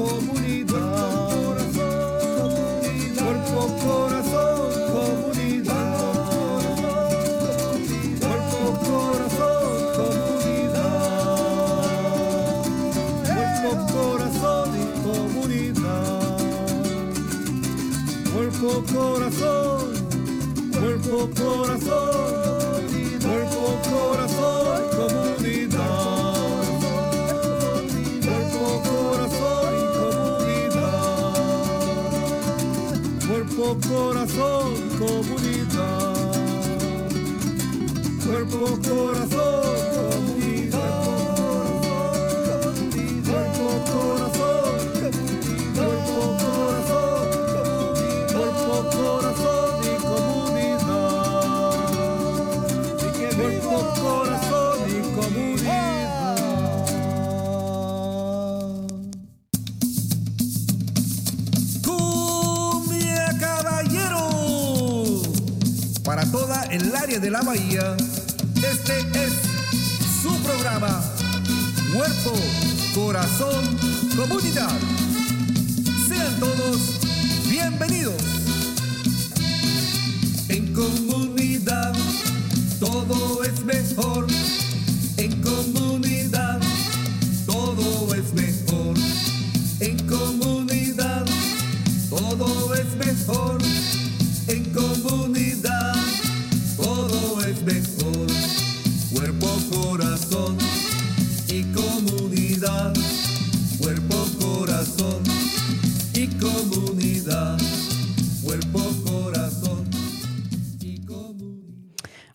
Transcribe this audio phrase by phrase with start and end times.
[0.00, 0.69] corazón,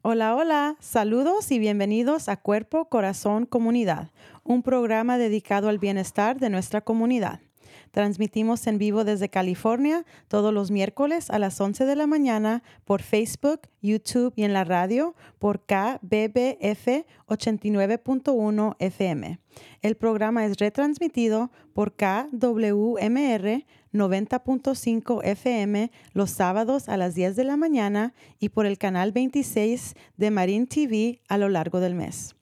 [0.07, 4.11] Hola, hola, saludos y bienvenidos a Cuerpo, Corazón, Comunidad,
[4.43, 7.39] un programa dedicado al bienestar de nuestra comunidad.
[7.89, 13.01] Transmitimos en vivo desde California todos los miércoles a las 11 de la mañana por
[13.01, 19.39] Facebook, YouTube y en la radio por KBBF 89.1 FM.
[19.81, 27.57] El programa es retransmitido por KWMR 90.5 FM los sábados a las 10 de la
[27.57, 32.35] mañana y por el canal 26 de Marin TV a lo largo del mes.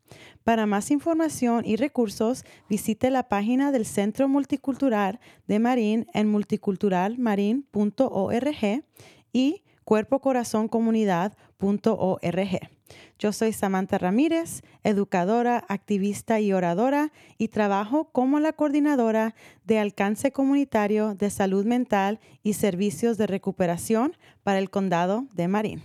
[0.43, 8.83] Para más información y recursos, visite la página del Centro Multicultural de Marín en multiculturalmarin.org
[9.31, 12.72] y cuerpocorazoncomunidad.org.
[13.19, 20.31] Yo soy Samantha Ramírez, educadora, activista y oradora, y trabajo como la coordinadora de alcance
[20.31, 25.83] comunitario de salud mental y servicios de recuperación para el condado de Marín.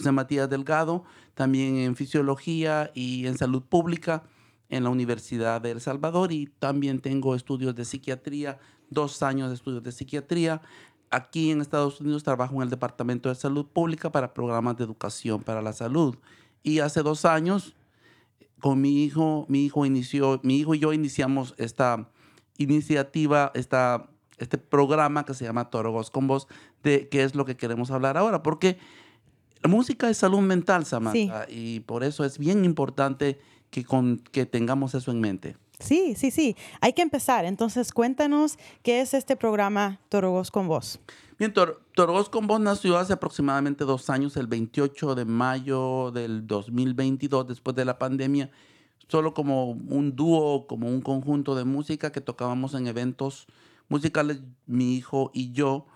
[0.01, 1.05] José Matías Delgado,
[1.35, 4.23] también en fisiología y en salud pública
[4.71, 8.59] en la Universidad de El Salvador y también tengo estudios de psiquiatría,
[8.89, 10.63] dos años de estudios de psiquiatría.
[11.11, 15.43] Aquí en Estados Unidos trabajo en el Departamento de Salud Pública para programas de educación
[15.43, 16.17] para la salud.
[16.63, 17.77] Y hace dos años
[18.59, 22.09] con mi hijo, mi hijo inició, mi hijo y yo iniciamos esta
[22.57, 24.09] iniciativa, esta,
[24.39, 26.49] este programa que se llama Torogos con Voz,
[26.83, 28.79] de qué es lo que queremos hablar ahora, porque
[29.63, 33.39] la música es salud mental, Samantha, y por eso es bien importante
[33.71, 35.57] que, con, que tengamos eso en mente.
[35.81, 36.57] Sí, sí, sí.
[36.81, 37.45] Hay que empezar.
[37.45, 41.01] Entonces, cuéntanos qué es este programa Torogos con Vos.
[41.39, 46.47] Bien, Tor Torogos con Voz nació hace aproximadamente dos años, el 28 de mayo del
[46.47, 48.51] 2022, después de la pandemia,
[49.09, 53.47] solo como un dúo, como un conjunto de música que tocábamos en eventos
[53.89, 55.87] musicales, mi hijo y yo.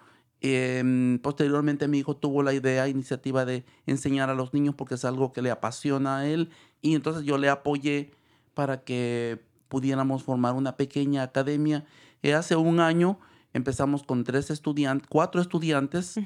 [0.46, 5.06] Em, posteriormente mi hijo tuvo la idea, iniciativa de enseñar a los niños porque es
[5.06, 6.50] algo que le apasiona a él
[6.82, 8.10] y entonces yo le apoyé
[8.52, 11.86] para que pudiéramos formar una pequeña academia.
[12.22, 13.18] Eh, hace un año
[13.54, 16.18] empezamos con tres estudiantes, cuatro estudiantes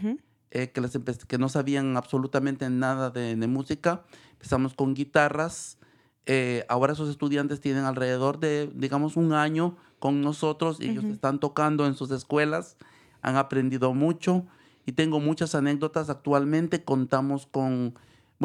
[0.50, 4.02] eh, que, les empe- que no sabían absolutamente nada de, de música.
[4.32, 5.78] Empezamos con guitarras.
[6.26, 10.78] Eh, ahora esos estudiantes tienen alrededor de, digamos, un año con nosotros.
[10.80, 12.76] y Ellos están tocando en sus escuelas,
[13.22, 14.44] han aprendido mucho
[14.86, 16.10] y tengo muchas anécdotas.
[16.10, 17.94] Actualmente contamos con,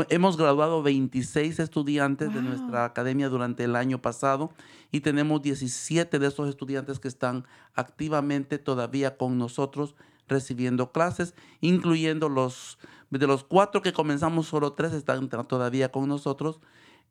[0.09, 4.51] hemos graduado 26 estudiantes de nuestra academia durante el año pasado
[4.91, 9.95] y tenemos 17 de esos estudiantes que están activamente todavía con nosotros
[10.27, 12.77] recibiendo clases, incluyendo los
[13.19, 16.59] de los cuatro que comenzamos, solo tres están todavía con nosotros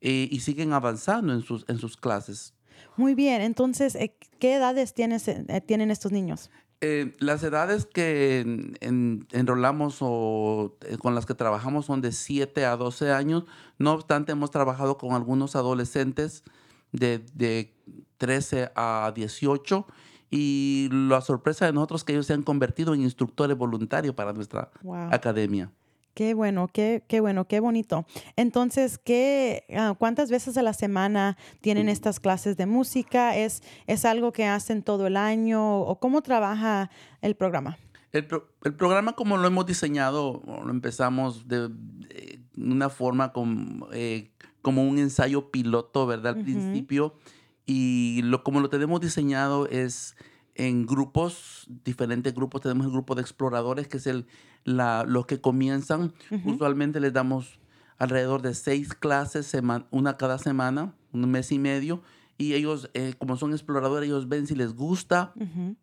[0.01, 2.55] eh, y siguen avanzando en sus, en sus clases.
[2.97, 3.41] Muy bien.
[3.41, 6.51] Entonces, eh, ¿qué edades tienes, eh, tienen estos niños?
[6.85, 12.11] Eh, las edades que en- en- enrolamos o eh, con las que trabajamos son de
[12.11, 13.45] 7 a 12 años.
[13.79, 16.43] No obstante, hemos trabajado con algunos adolescentes
[16.91, 17.73] de, de
[18.19, 19.87] 13 a 18
[20.29, 24.33] y la sorpresa de nosotros es que ellos se han convertido en instructores voluntarios para
[24.33, 25.09] nuestra Wow.
[25.13, 25.71] academia.
[26.15, 28.05] Qué bueno, qué, qué bueno, qué bonito.
[28.37, 33.37] Entonces, ¿qué, ah, ¿cuántas veces a la semana tienen estas clases de música?
[33.37, 35.81] ¿Es, ¿Es algo que hacen todo el año?
[35.81, 36.91] ¿O cómo trabaja
[37.23, 37.79] el programa?
[38.13, 43.89] El, pro- el programa como lo hemos diseñado, lo empezamos de, de una forma como,
[43.95, 44.31] eh,
[44.61, 46.35] como un ensayo piloto, ¿verdad?
[46.35, 46.45] Al Ujú.
[46.45, 47.15] principio.
[47.65, 50.15] Y lo, como lo tenemos diseñado es
[50.57, 52.61] en grupos, diferentes grupos.
[52.61, 54.27] Tenemos el grupo de exploradores, que es el,
[54.65, 56.13] la, los que comienzan.
[56.45, 57.59] Usualmente les damos
[57.99, 59.57] alrededor de seis clases,
[59.91, 62.03] una cada semana, un mes y medio.
[62.39, 65.33] Y ellos, eh, como son exploradores, ellos ven si les gusta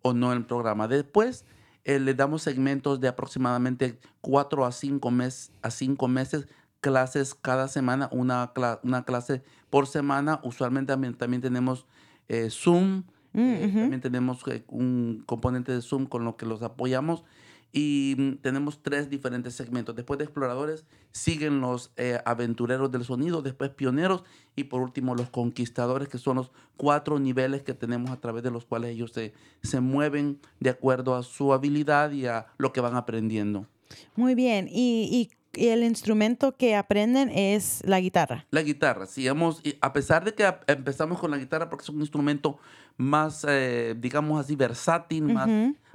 [0.02, 0.88] o no el programa.
[0.88, 1.46] Después
[1.86, 6.48] eh, le damos segmentos de aproximadamente cuatro a cinco, mes, a cinco meses,
[6.82, 8.52] clases cada semana, una,
[8.84, 10.40] una clase por semana.
[10.44, 11.86] Usualmente también, también tenemos
[12.28, 13.04] eh, Zoom,
[13.34, 17.24] Mm, eh, también tenemos eh, un componente de Zoom con lo que los apoyamos.
[17.72, 19.96] Y mm, tenemos tres diferentes segmentos.
[19.96, 24.24] Después de exploradores, siguen los eh, aventureros del sonido, después pioneros
[24.56, 28.52] y por último los conquistadores, que son los cuatro niveles que tenemos a través de
[28.52, 32.82] los cuales ellos se, se mueven de acuerdo a su habilidad y a lo que
[32.82, 33.68] van aprendiendo.
[34.16, 34.68] Muy bien.
[34.70, 38.46] Y, y- y el instrumento que aprenden es la guitarra.
[38.52, 42.02] La guitarra, sí, hemos, a pesar de que empezamos con la guitarra porque es un
[42.02, 42.60] instrumento
[42.98, 45.50] más, eh, digamos así, versátil, más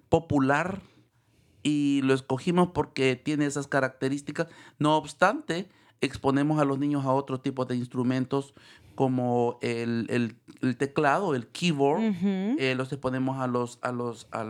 [0.09, 0.81] popular
[1.65, 4.47] y lo escogimos porque tiene esas características.
[4.79, 5.69] No obstante,
[6.01, 8.55] exponemos a los niños a otro tipo de instrumentos
[8.95, 12.01] como el, el- el teclado, el keyboard.
[12.61, 14.45] Eh, los exponemos a los, a los, a,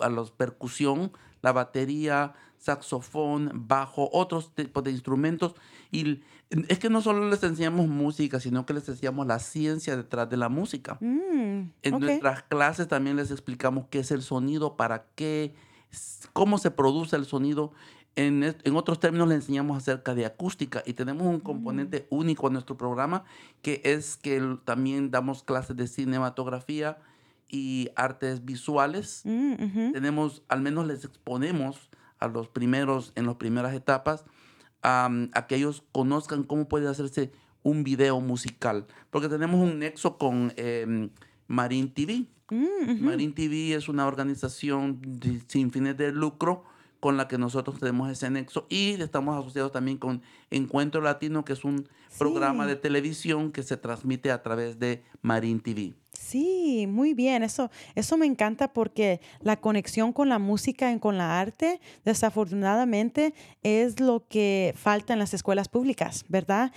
[0.00, 1.10] a los percusión,
[1.42, 5.54] la batería, saxofón, bajo, otros tipos de instrumentos.
[5.90, 6.20] Y
[6.68, 10.36] es que no solo les enseñamos música, sino que les enseñamos la ciencia detrás de
[10.36, 10.96] la música.
[11.00, 15.54] Mm, En nuestras clases también les explicamos qué es el sonido, para qué,
[16.32, 17.72] cómo se produce el sonido.
[18.16, 18.42] En,
[18.74, 23.24] otros términos, les enseñamos acerca de acústica y tenemos un componente único en nuestro programa,
[23.62, 26.98] que es que también damos clases de cinematografía
[27.48, 29.22] y artes visuales.
[29.24, 29.92] Mm.
[29.92, 34.24] Tenemos, al menos les exponemos a los primeros, en las primeras etapas,
[34.82, 37.30] am, a que ellos conozcan cómo puede hacerse
[37.62, 41.10] un video musical, porque tenemos un nexo con eh,
[41.46, 42.26] Marine TV.
[42.50, 46.64] Mm, Marine TV es una organización de- sin fines de lucro
[47.00, 51.52] con la que nosotros tenemos ese nexo y estamos asociados también con Encuentro Latino, que
[51.52, 51.88] es un
[52.18, 55.94] programa de televisión que se transmite a través de Marine TV.
[56.12, 57.42] Sí, muy bien.
[57.42, 63.34] Eso, eso me encanta porque la conexión con la música y con la arte, desafortunadamente,
[63.62, 66.72] es lo que falta en las escuelas públicas, ¿verdad?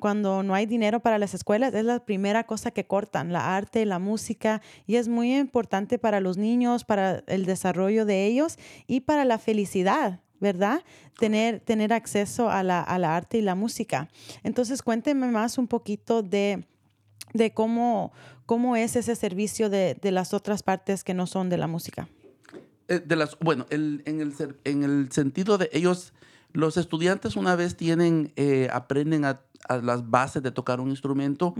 [0.00, 3.86] Cuando no hay dinero para las escuelas, es la primera cosa que cortan, la arte,
[3.86, 9.00] la música, y es muy importante para los niños, para el desarrollo de ellos y
[9.00, 10.20] para la felicidad.
[10.40, 10.82] ¿Verdad?
[11.20, 14.08] Tener, tener acceso a la, a la arte y la música.
[14.42, 16.64] Entonces, cuénteme más un poquito de,
[17.32, 18.12] de cómo,
[18.46, 22.08] cómo es ese servicio de, de las otras partes que no son de la música.
[22.88, 24.34] Eh, de las, bueno, el- en, el,
[24.64, 26.12] en el sentido de ellos,
[26.52, 31.54] los estudiantes una vez tienen, eh, aprenden a, a las bases de tocar un instrumento,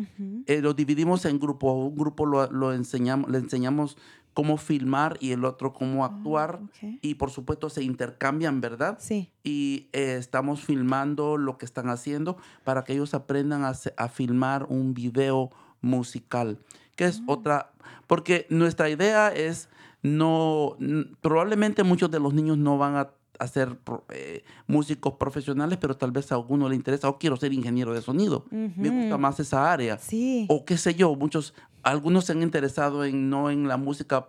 [0.46, 1.72] eh, lo dividimos en grupos.
[1.90, 3.96] Un grupo lo, lo enseñamos, le enseñamos
[4.34, 6.60] cómo filmar y el otro cómo actuar.
[6.64, 6.98] ok.
[7.00, 8.98] Y por supuesto se intercambian, ¿verdad?
[9.00, 14.08] Sí, y eh, estamos filmando lo que están haciendo para que ellos aprendan a, a
[14.08, 15.50] filmar un video
[15.82, 16.58] musical,
[16.96, 17.72] que es otra,
[18.06, 19.68] porque nuestra idea es
[20.02, 20.76] no,
[21.20, 23.78] probablemente muchos de los niños no van a, a ser
[24.10, 28.02] eh, músicos profesionales, pero tal vez a alguno le interesa, o quiero ser ingeniero de
[28.02, 32.42] sonido, me gusta más esa área, sí, o qué sé yo, muchos, algunos se han
[32.42, 34.28] interesado en no en la música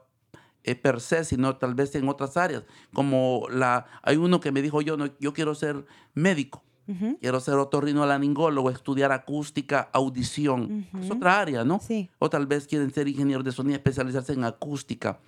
[0.63, 4.61] eh, per se, sino tal vez en otras áreas, como la, hay uno que me
[4.61, 7.17] dijo yo, no, yo quiero ser médico, Ujú.
[7.21, 11.79] quiero ser otorrinolaringólogo, estudiar acústica, audición, es otra área, ¿no?
[11.79, 15.19] sí, O tal vez quieren ser ingenieros de sonido, especializarse en acústica.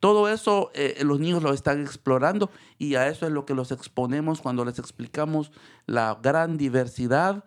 [0.00, 3.72] Todo eso eh, los niños lo están explorando y a eso es lo que los
[3.72, 5.50] exponemos cuando les explicamos
[5.86, 7.44] la gran diversidad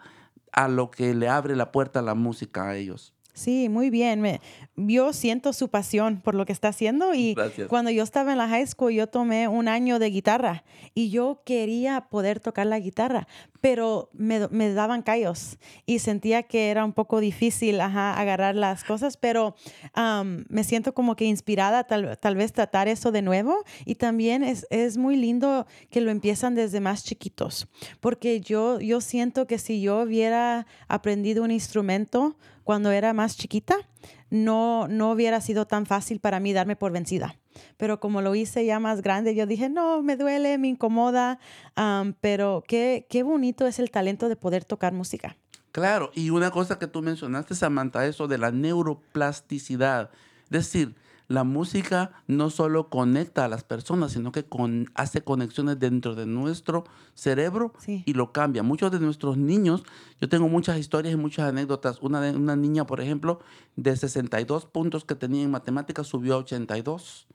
[0.51, 3.13] a lo que le abre la puerta a la música a ellos.
[3.33, 4.21] Sí, muy bien.
[4.21, 4.41] Me,
[4.75, 7.67] yo siento su pasión por lo que está haciendo y Gracias.
[7.67, 11.41] cuando yo estaba en la high school yo tomé un año de guitarra y yo
[11.45, 13.27] quería poder tocar la guitarra,
[13.59, 18.83] pero me, me daban callos y sentía que era un poco difícil ajá, agarrar las
[18.83, 19.55] cosas, pero
[20.49, 24.65] me siento como que inspirada tal, tal vez tratar eso de nuevo y también es,
[24.69, 27.67] es muy lindo que lo empiezan desde más chiquitos,
[27.99, 32.37] porque yo, yo siento que si yo hubiera aprendido un instrumento
[32.71, 33.75] cuando era más chiquita,
[34.29, 37.35] no, no hubiera sido tan fácil para mí darme por vencida.
[37.75, 41.37] Pero como lo hice ya más grande, yo dije, no, me duele, me incomoda,
[41.75, 45.35] am, pero qué, qué bonito es el talento de poder tocar música.
[45.73, 50.09] Claro, y una cosa que tú mencionaste, Samantha, eso de la neuroplasticidad.
[50.45, 50.95] Es decir,
[51.27, 56.25] la música no solo conecta a las personas, sino que con- hace conexiones dentro de
[56.25, 58.03] nuestro cerebro Sí.
[58.05, 58.63] y lo cambia.
[58.63, 59.83] Muchos de nuestros niños,
[60.19, 62.01] yo tengo muchas historias y muchas anécdotas.
[62.01, 63.39] Una, de, una niña, por ejemplo,
[63.75, 67.27] de 62 puntos que tenía en matemáticas, subió a 82.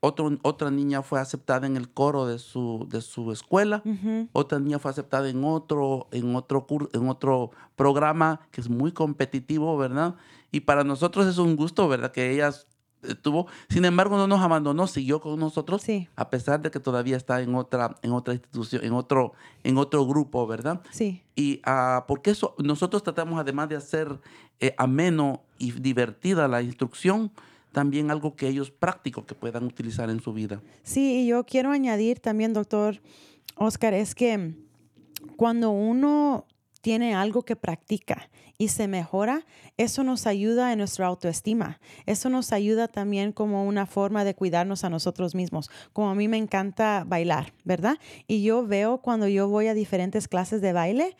[0.00, 3.82] Otro, otra niña fue aceptada en el coro de su, de su escuela.
[4.32, 8.92] Otra niña fue aceptada en otro, en otro cur- en otro programa que es muy
[8.92, 10.14] competitivo, ¿verdad?
[10.52, 12.12] Y para nosotros es un gusto, ¿verdad?
[12.12, 12.50] Que ella
[13.02, 16.08] estuvo, sin embargo, no nos abandonó, siguió con nosotros, Sí.
[16.16, 19.32] a pesar de que todavía está en otra, en otra institución, en otro,
[19.64, 20.80] en otro grupo, ¿verdad?
[20.90, 24.18] Sí, Y ah, porque eso, nosotros tratamos además de hacer
[24.60, 27.30] eh, ameno y divertida la instrucción,
[27.72, 30.60] también algo que ellos práctico que puedan utilizar en su vida.
[30.82, 33.00] sí, y yo quiero añadir también, doctor
[33.56, 34.54] Oscar, es que
[35.36, 36.46] cuando uno
[36.86, 39.44] tiene algo que practica y se mejora,
[39.76, 41.80] eso nos ayuda en nuestra autoestima.
[42.06, 45.68] Eso nos ayuda también como una forma de cuidarnos a nosotros mismos.
[45.92, 47.98] Como a mí me encanta bailar, ¿verdad?
[48.28, 51.16] Y yo veo cuando yo voy a diferentes clases de baile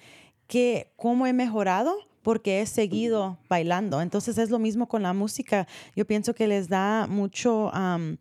[0.47, 1.97] que cómo he mejorado
[2.27, 4.01] porque he seguido bailando.
[4.01, 5.69] Entonces es lo mismo con la música.
[5.95, 8.17] Yo pienso que les da mucho, am,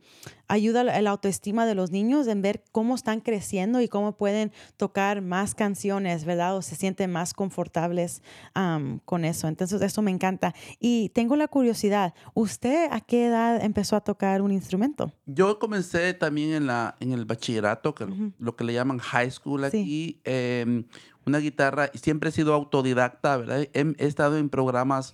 [0.48, 4.52] ayuda a la autoestima de los niños en ver cómo están creciendo y cómo pueden
[4.78, 6.56] tocar más canciones, ¿verdad?
[6.56, 8.22] O se sienten más confortables
[8.54, 9.48] am, con eso.
[9.48, 10.54] Entonces eso me encanta.
[10.80, 15.12] Y tengo la curiosidad, ¿usted a qué edad empezó a tocar un instrumento?
[15.26, 18.06] Yo comencé también en, la, en el bachillerato, que
[18.38, 19.80] lo que le llaman high school Sí.
[19.80, 20.86] aquí, em,
[21.26, 23.62] una guitarra, y siempre he sido autodidacta, ¿verdad?
[23.74, 25.14] He, he estado en programas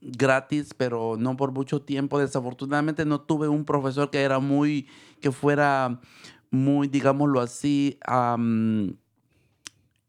[0.00, 2.18] gratis, pero no por mucho tiempo.
[2.18, 4.86] Desafortunadamente no tuve un profesor que era muy,
[5.20, 6.00] que fuera
[6.50, 7.98] muy, digámoslo así,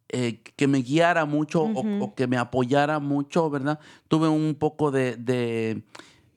[0.10, 3.80] eh, que me guiara mucho o- que me apoyara mucho, ¿verdad?
[4.08, 5.84] Tuve un poco de, de,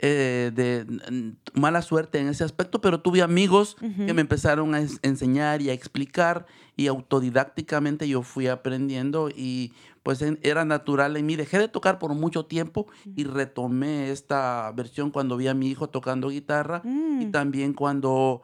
[0.03, 5.61] eh, de, mala suerte en ese aspecto, pero tuve amigos que me empezaron a enseñar
[5.61, 11.37] y a explicar y autodidácticamente yo fui aprendiendo y pues era natural en mí.
[11.37, 15.89] Dejé de tocar por mucho tiempo y retomé esta versión cuando vi a mi hijo
[15.89, 16.89] tocando guitarra y
[17.27, 18.43] Mm, también cuando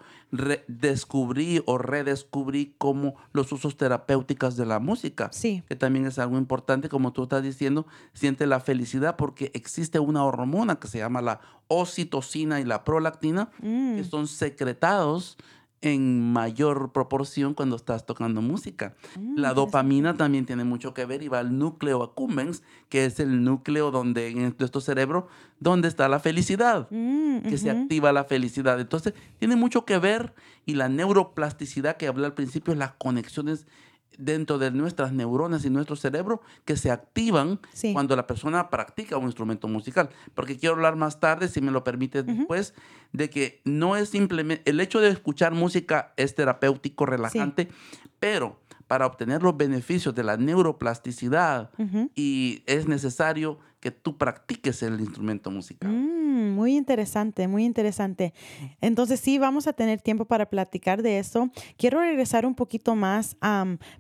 [0.69, 5.63] descubrí o redescubrí como los usos terapéuticos de la música sí.
[5.69, 10.25] que también es algo importante, como tú estás diciendo, siente la felicidad porque existe una
[10.25, 15.37] hormona que se llama la oxitocina y la prolactina, Mm, que son secretados
[15.95, 18.95] en mayor proporción cuando estás tocando música.
[19.19, 23.21] mm, La dopamina también tiene mucho que ver y va al núcleo accumbens, que es
[23.21, 25.29] el núcleo donde en nuestro cerebro,
[25.61, 28.81] donde está la felicidad Mm, que se activa la felicidad.
[28.81, 33.67] Entonces, tiene mucho que ver y la neuroplasticidad que hablé al principio, las conexiones
[34.19, 37.93] dentro de nuestras neuronas y nuestro cerebro que se activan Sí.
[37.93, 40.09] cuando la persona practica un instrumento musical.
[40.35, 42.75] Porque quiero hablar más tarde, si me lo permites después,
[43.13, 47.69] de que no es simplemente, el hecho de escuchar música es terapéutico, relajante,
[48.19, 51.71] pero para obtener los beneficios de la neuroplasticidad
[52.15, 55.89] y es necesario que tú practiques el instrumento musical.
[55.89, 58.35] Mm, muy interesante, muy interesante.
[58.81, 61.51] Entonces sí, vamos a tener tiempo para platicar de eso.
[61.77, 63.37] Quiero regresar un poquito más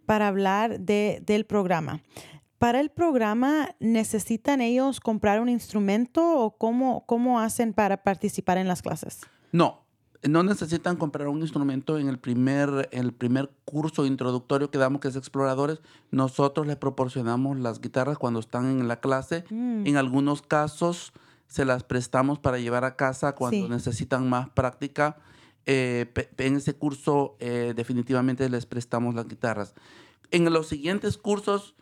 [0.05, 2.03] para hablar de, del programa.
[2.59, 8.67] Para el programa, ¿necesitan ellos comprar un instrumento o cómo, cómo hacen para participar en
[8.67, 9.21] las clases?
[9.53, 9.86] No,
[10.29, 15.09] no necesitan comprar un instrumento en el primer, el primer curso introductorio que damos, que
[15.09, 15.81] es Exploradores.
[16.11, 19.45] Nosotros les proporcionamos las guitarras cuando están en la clase.
[19.51, 21.13] Mm, En algunos casos
[21.47, 23.69] se las prestamos para llevar a casa cuando Sí.
[23.69, 25.17] necesitan más práctica.
[25.67, 29.75] Eh, en ese curso eh, definitivamente les prestamos las guitarras.
[30.31, 31.75] En los siguientes cursos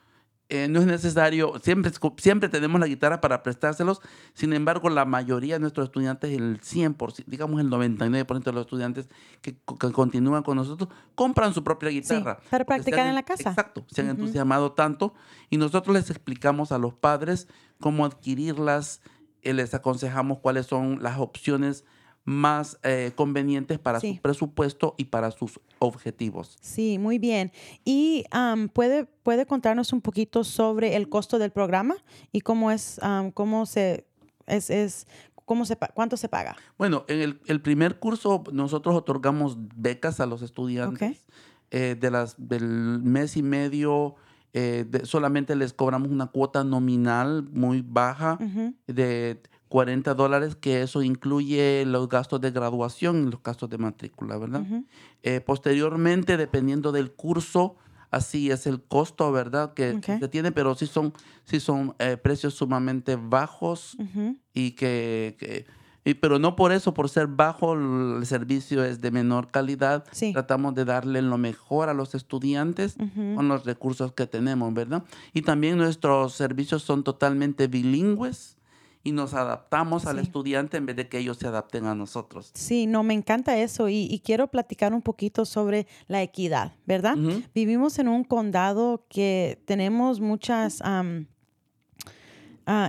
[0.51, 4.01] eh, no es necesario, siempre, siempre tenemos la guitarra para prestárselos,
[4.35, 9.09] sin embargo la mayoría de nuestros estudiantes, el 100%, digamos el 99% de los estudiantes
[9.41, 12.39] que, co- que continúan con nosotros, compran su propia guitarra.
[12.51, 13.49] para practicar han en la casa.
[13.49, 15.15] Exacto, se han entusiasmado tanto
[15.49, 17.49] y nosotros les explicamos a los padres
[17.81, 19.01] cómo adquirirlas,
[19.43, 21.85] eh, les aconsejamos cuáles son las opciones
[22.25, 24.14] más eh, convenientes para Sí.
[24.16, 26.57] su presupuesto y para sus objetivos.
[26.61, 27.52] Sí, muy bien.
[27.85, 28.25] ¿Y
[28.73, 31.97] puede, puede contarnos un poquito sobre el costo del programa
[32.33, 32.99] y cómo es,
[33.35, 34.07] cómo se,
[34.47, 35.07] es, es,
[35.45, 36.57] cómo se, cuánto se paga?
[36.78, 41.25] Bueno, en el, el primer curso nosotros otorgamos becas a los estudiantes.
[41.71, 44.15] eh, de las, del mes y medio
[44.52, 48.39] eh, de- solamente les cobramos una cuota nominal muy baja
[48.87, 49.43] de
[49.75, 54.63] 40 dólares, que eso incluye los gastos de graduación y los gastos de matrícula, ¿verdad?
[55.25, 57.75] Eh, posteriormente, dependiendo del curso,
[58.13, 59.75] así es el costo, ¿verdad?
[59.75, 60.21] Que Ok.
[60.21, 63.97] se tiene, pero sí son, sí son eh, precios sumamente bajos
[64.52, 65.67] y que, que-
[66.04, 70.04] y- pero no por eso, por ser bajo, el servicio es de menor calidad.
[70.13, 70.32] Sí.
[70.32, 72.95] Tratamos de darle lo mejor a los estudiantes
[73.34, 75.02] con los recursos que tenemos, ¿verdad?
[75.32, 78.53] Y también nuestros servicios son totalmente bilingües
[79.04, 82.50] y nos adaptamos al estudiante en vez de que ellos se adapten a nosotros.
[82.54, 87.14] Sí, no, me encanta eso y, y quiero platicar un poquito sobre la equidad, ¿verdad?
[87.54, 91.04] Vivimos en un condado que tenemos muchas ah,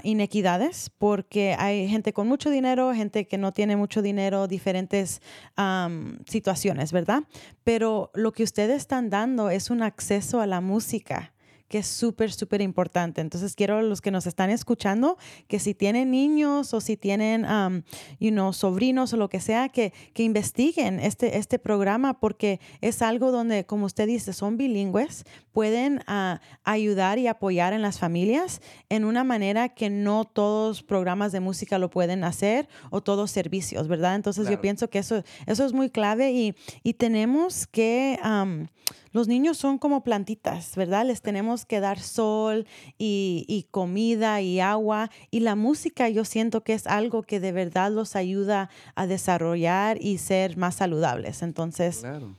[0.03, 5.21] inequidades porque hay gente con mucho dinero, gente que no tiene mucho dinero, diferentes
[5.57, 7.23] am, situaciones, ¿verdad?
[7.65, 11.33] Pero lo que ustedes están dando es un acceso a la música
[11.67, 13.21] que es súper, súper importante.
[13.21, 17.81] Entonces, quiero los que nos están escuchando que si tienen niños o si tienen, um,
[18.19, 23.01] you know, sobrinos o lo que sea, que, que investiguen este, este programa porque es
[23.01, 28.61] algo donde, como usted dice, son bilingües, pueden ah, ayudar y apoyar en las familias
[28.89, 33.87] en una manera que no todos programas de música lo pueden hacer o todos servicios,
[33.87, 34.15] ¿verdad?
[34.15, 38.19] Entonces, yo pienso que eso, eso es muy clave y, y tenemos que...
[38.23, 38.67] um,
[39.15, 41.05] los niños son como plantitas, ¿verdad?
[41.05, 45.09] Les tenemos que dar sol y, y comida y agua.
[45.31, 49.97] Y la música yo siento que es algo que de verdad los ayuda a desarrollar
[50.01, 51.41] y ser más saludables.
[51.41, 52.35] Entonces, Claro.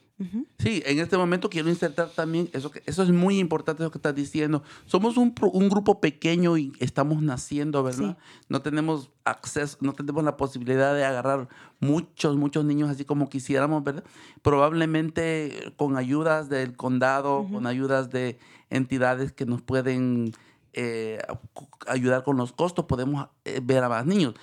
[0.58, 3.98] Sí, en este momento quiero insertar también eso que eso es muy importante lo que
[3.98, 4.62] estás diciendo.
[4.86, 8.16] Somos un, un grupo pequeño y estamos naciendo, ¿verdad?
[8.48, 11.48] No tenemos acceso, no tenemos la posibilidad de agarrar
[11.80, 14.04] muchos, muchos niños así como quisiéramos, ¿verdad?
[14.40, 18.38] Probablemente con ayudas del condado, con ayudas de
[18.70, 20.32] entidades que nos pueden
[20.72, 21.18] eh,
[21.86, 24.34] ayudar con los costos, podemos eh, ver a más niños.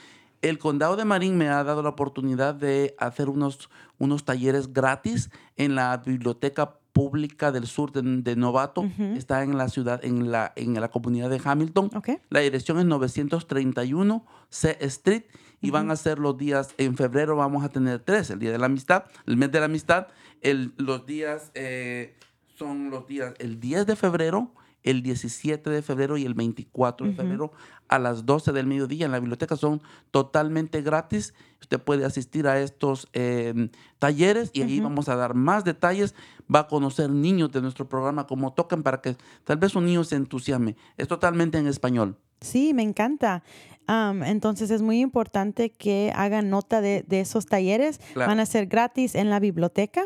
[0.44, 5.32] El condado de Marín me ha dado la oportunidad de hacer unos, unos talleres gratis
[5.56, 8.84] en la biblioteca pública del sur de, de Novato.
[9.16, 11.92] Está en la ciudad, en la, en la comunidad de Hamilton.
[11.96, 12.10] ok.
[12.30, 15.24] La dirección es 931 C Street
[15.62, 18.58] y van a ser los días, en febrero vamos a tener tres, el Día de
[18.58, 20.08] la Amistad, el mes de la Amistad,
[20.42, 22.18] el, los días eh,
[22.56, 24.52] son los días, el 10 de febrero,
[24.84, 27.52] el 17 de febrero y el 24 de febrero
[27.88, 29.56] a las 12 del mediodía en la biblioteca.
[29.56, 31.34] Son totalmente gratis.
[31.62, 33.70] Usted puede asistir a estos em,
[34.00, 36.16] talleres y ahí vamos a dar más detalles.
[36.54, 40.04] Va a conocer niños de nuestro programa cómo tocan para que tal vez un niño
[40.04, 40.76] se entusiasme.
[40.98, 42.18] Es totalmente en español.
[42.42, 43.44] Sí, me encanta.
[43.88, 48.00] Am, entonces es muy importante que hagan nota de, de esos talleres.
[48.14, 48.30] Claro.
[48.30, 50.04] Van a ser gratis en la biblioteca.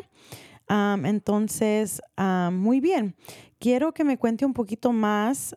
[0.70, 3.16] Entonces, am, muy bien.
[3.60, 5.56] Quiero que me cuente un poquito más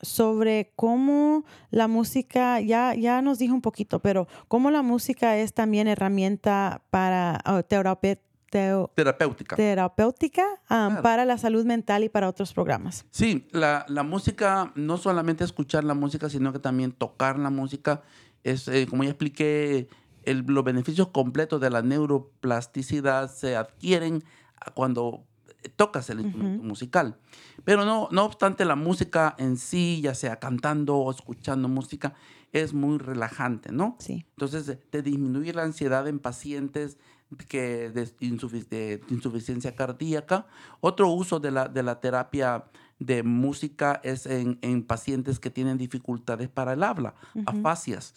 [0.00, 5.52] sobre cómo la música, ya, ya nos dijo un poquito, pero cómo la música es
[5.52, 9.56] también herramienta para oh, Terapéutica.
[9.56, 11.02] terapéutica Claro.
[11.02, 13.04] para la salud mental y para otros programas.
[13.10, 18.02] Sí, la, la música, no solamente escuchar la música, sino que también tocar la música.
[18.42, 19.88] Es, eh, como ya expliqué,
[20.22, 24.22] el- los beneficios completos de la neuroplasticidad se adquieren
[24.74, 25.24] cuando
[25.76, 27.16] tocas el instrumento musical.
[27.64, 32.14] Pero no, no obstante, la música en sí, ya sea cantando o escuchando música,
[32.52, 33.96] es muy relajante, ¿no?
[33.98, 34.26] Sí.
[34.36, 36.98] Entonces, te disminuye la ansiedad en pacientes
[37.48, 40.46] que de, insufic- de insuficiencia cardíaca.
[40.80, 42.66] Otro uso de la, de la terapia
[42.98, 47.14] de música es en, en pacientes que tienen dificultades para el habla,
[47.46, 48.14] afasias.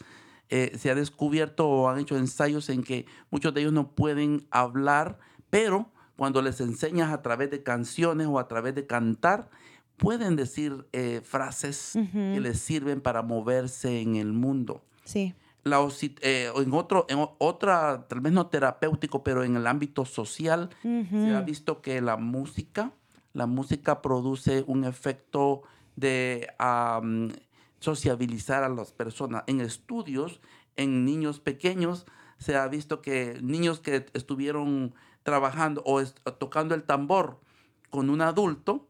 [0.50, 4.46] Eh, se ha descubierto o han hecho ensayos en que muchos de ellos no pueden
[4.52, 5.18] hablar,
[5.50, 9.50] pero cuando les enseñas a través de canciones o a través de cantar,
[9.96, 15.34] pueden decir eh, frases que les sirven para moverse en el mundo Sí.
[15.64, 15.80] la
[16.22, 21.34] eh, en otro, en otra, tal vez no terapéutico, pero en el ámbito social, se
[21.34, 22.92] ha visto que la música,
[23.34, 25.64] la música produce un efecto
[25.96, 26.48] de
[27.80, 29.44] sociabilizar a las personas.
[29.48, 30.42] En estudios,
[30.76, 32.06] en niños pequeños,
[32.38, 34.94] se ha visto que niños que estuvieron
[35.28, 36.02] trabajando o
[36.40, 37.42] tocando el tambor
[37.90, 38.88] con un adulto,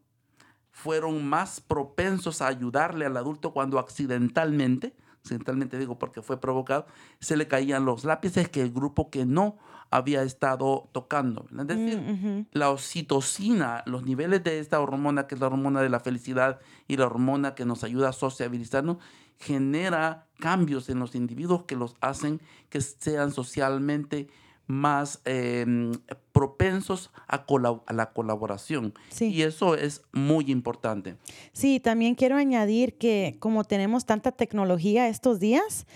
[0.70, 6.86] fueron más propensos a ayudarle al adulto cuando accidentalmente, accidentalmente digo porque fue provocado,
[7.20, 9.58] se le caían los lápices que el grupo que no
[9.90, 11.48] había estado tocando.
[11.60, 12.46] Es decir, ujú.
[12.52, 16.98] la oxitocina, los niveles de esta hormona, que es la hormona de la felicidad y
[16.98, 18.98] la hormona que nos ayuda a sociabilizarnos,
[19.40, 24.28] genera cambios en los individuos que los hacen que sean socialmente
[24.68, 25.92] más em,
[26.34, 28.94] propensos a, colab- a la colaboración.
[29.10, 29.28] Sí.
[29.34, 31.16] Y eso es muy importante.
[31.54, 35.88] Sí, también quiero añadir que como tenemos tanta tecnología estos días,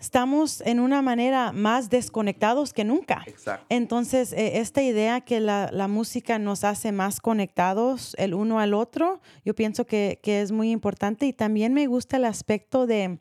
[0.00, 3.22] estamos en una manera más desconectados que nunca.
[3.26, 3.66] Exacto.
[3.68, 8.74] Entonces, eh, esta idea que la, la música nos hace más conectados el uno al
[8.74, 13.20] otro, yo pienso que, que es muy importante y también me gusta el aspecto de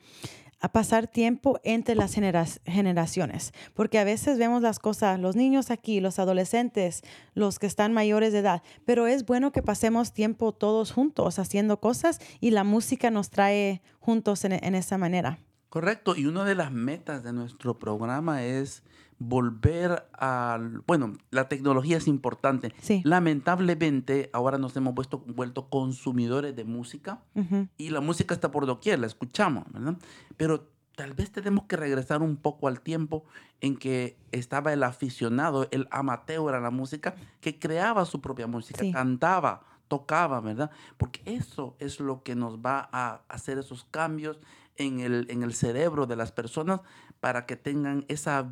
[0.62, 5.72] a pasar tiempo entre las genera- generaciones, porque a veces vemos las cosas, los niños
[5.72, 7.02] aquí, los adolescentes,
[7.34, 11.80] los que están mayores de edad, pero es bueno que pasemos tiempo todos juntos haciendo
[11.80, 15.40] cosas y la música nos trae juntos en, en esa manera.
[15.70, 16.16] Correcto.
[16.18, 18.84] Y una de las metas de nuestro programa es
[19.24, 20.80] volver al...
[20.88, 22.74] Bueno, la tecnología es importante.
[22.82, 23.02] Sí.
[23.06, 27.68] Lamentablemente, ahora nos hemos vuelto, vuelto consumidores de música Ujú.
[27.78, 29.96] y la música está por doquier, la escuchamos, ¿verdad?
[30.38, 33.24] Pero tal vez tenemos que regresar un poco al tiempo
[33.62, 38.80] en que estaba el aficionado, el amateur a la música, que creaba su propia música,
[38.82, 38.92] Sí.
[38.92, 40.72] cantaba, tocaba, ¿verdad?
[40.98, 44.40] Porque eso es lo que nos va a hacer esos cambios
[44.78, 46.80] en el, en el cerebro de las personas
[47.22, 48.46] para que tengan esa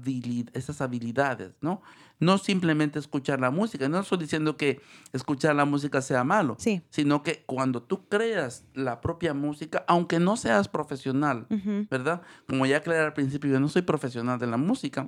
[0.54, 1.82] esas habilidades, ¿no?
[2.20, 4.80] No simplemente escuchar la música, no estoy diciendo que
[5.12, 6.82] escuchar la música sea malo, Sí.
[6.90, 11.48] sino que cuando tú creas la propia música, aunque no seas profesional.
[11.90, 12.22] ¿verdad?
[12.48, 15.08] Como ya aclaré al principio, yo no soy profesional de la música,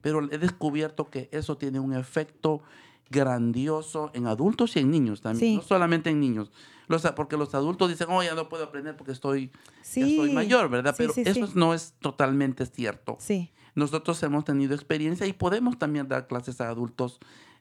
[0.00, 2.62] pero he descubierto que eso tiene un efecto
[3.10, 5.56] grandioso en adultos y en niños también, Sí.
[5.56, 6.50] no solamente en niños.
[6.88, 10.16] Los, porque los adultos dicen, oh, ya no puedo aprender porque estoy, ya Sí.
[10.16, 10.94] soy mayor, ¿verdad?
[10.96, 13.16] Pero sí, eso no es totalmente cierto.
[13.20, 13.52] Sí.
[13.74, 17.20] Nosotros hemos tenido experiencia y podemos también dar clases a adultos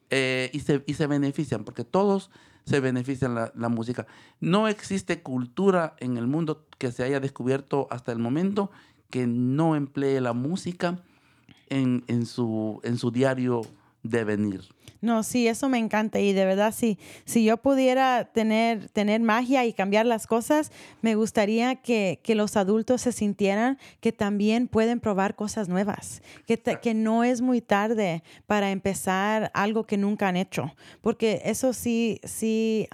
[0.10, 2.32] eh, y, se, y se benefician, porque todos
[2.66, 4.08] se benefician la, la música.
[4.40, 8.72] No existe cultura en el mundo que se haya descubierto hasta el momento
[9.12, 11.00] que no emplee la música
[11.70, 13.62] en, en su, en su diario
[14.04, 14.62] devenir.
[15.02, 19.66] No, sí, eso me encanta y de verdad sí, si yo pudiera tener, tener magia
[19.66, 25.00] y cambiar las cosas, me gustaría que, que los adultos se sintieran que también pueden
[25.00, 30.36] probar cosas nuevas, que, que no es muy tarde para empezar algo que nunca han
[30.36, 32.88] hecho, porque eso sí, sí,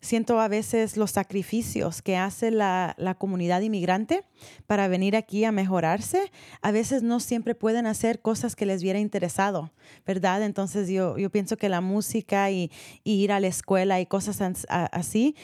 [0.00, 4.24] siento a veces los sacrificios que hace la, la, comunidad inmigrante
[4.66, 6.30] para venir aquí a mejorarse.
[6.62, 9.72] A veces no siempre pueden hacer cosas que les hubiera interesado,
[10.06, 10.42] ¿verdad?
[10.42, 12.70] Entonces yo, yo pienso que la música y,
[13.04, 15.34] ir a la escuela y cosas así,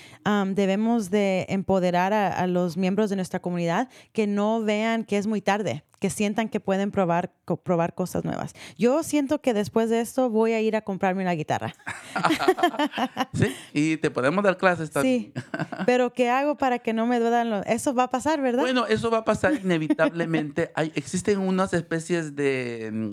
[0.55, 5.40] debemos de empoderar a los miembros de nuestra comunidad que no vean que es muy
[5.40, 8.53] tarde que sientan que pueden probar, probar cosas nuevas.
[8.77, 11.75] Yo siento que después de esto voy a ir a comprarme una guitarra.
[13.35, 15.33] sí, y te podemos dar clases también.
[15.35, 15.43] Sí,
[15.87, 17.67] pero ¿qué hago para que no me duelan los...
[17.67, 18.63] Eso va a pasar, ¿verdad?
[18.63, 20.73] Bueno, eso va a pasar inevitablemente.
[20.75, 23.11] Hay, existen unas especies de mm,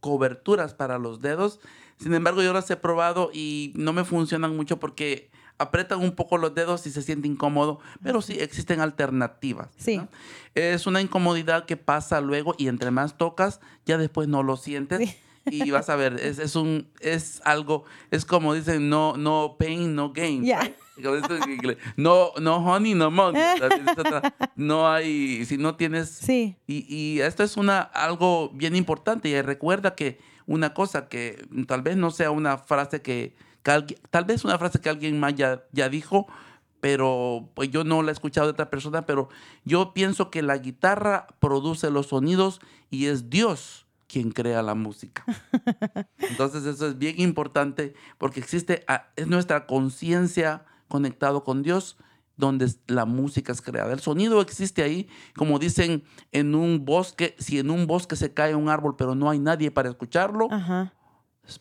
[0.00, 1.60] coberturas para los dedos.
[1.98, 6.38] Sin embargo, yo las he probado y no me funcionan mucho porque apretan un poco
[6.38, 9.68] los dedos y se siente incómodo, pero sí existen alternativas.
[9.76, 10.00] Sí.
[10.54, 15.16] Es una incomodidad que pasa luego y entre más tocas, ya después no lo sientes.
[15.48, 19.94] Y vas a ver, es, es, un, es algo, es como dicen, no, no pain,
[19.94, 20.44] no gain.
[21.96, 23.40] No, no honey, no money.
[24.56, 26.08] No hay, si no tienes...
[26.08, 26.56] Sí.
[26.66, 29.28] Y, y esto es una, algo bien importante.
[29.28, 33.34] Y recuerda que una cosa que tal vez no sea una frase que
[34.10, 36.26] tal vez una frase que alguien más ya, ya dijo,
[36.80, 39.28] pero pues yo no la he escuchado de otra persona, pero
[39.64, 45.24] yo pienso que la guitarra produce los sonidos y es Dios quien crea la música.
[46.18, 51.96] Entonces eso es bien importante porque existe, ah, es nuestra conciencia conectado con Dios
[52.36, 53.92] donde la música es creada.
[53.92, 58.54] El sonido existe ahí, como dicen en un bosque, si en un bosque se cae
[58.54, 60.92] un árbol pero no hay nadie para escucharlo, Ajá.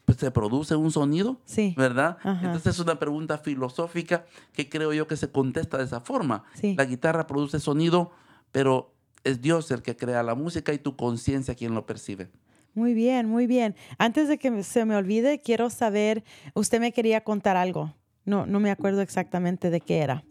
[0.06, 1.74] Pues, se produce un sonido, sí.
[1.78, 2.18] ¿verdad?
[2.24, 6.44] Entonces es una pregunta filosófica que creo yo que se contesta de esa forma.
[6.62, 8.12] La guitarra produce sonido,
[8.52, 8.94] pero
[9.24, 12.30] es Dios el que crea la música y tu conciencia quien lo percibe.
[12.74, 13.76] Muy bien, muy bien.
[13.98, 17.94] Antes de que se me olvide, quiero saber, usted me quería contar algo.
[18.26, 20.24] No, no me acuerdo exactamente de qué era.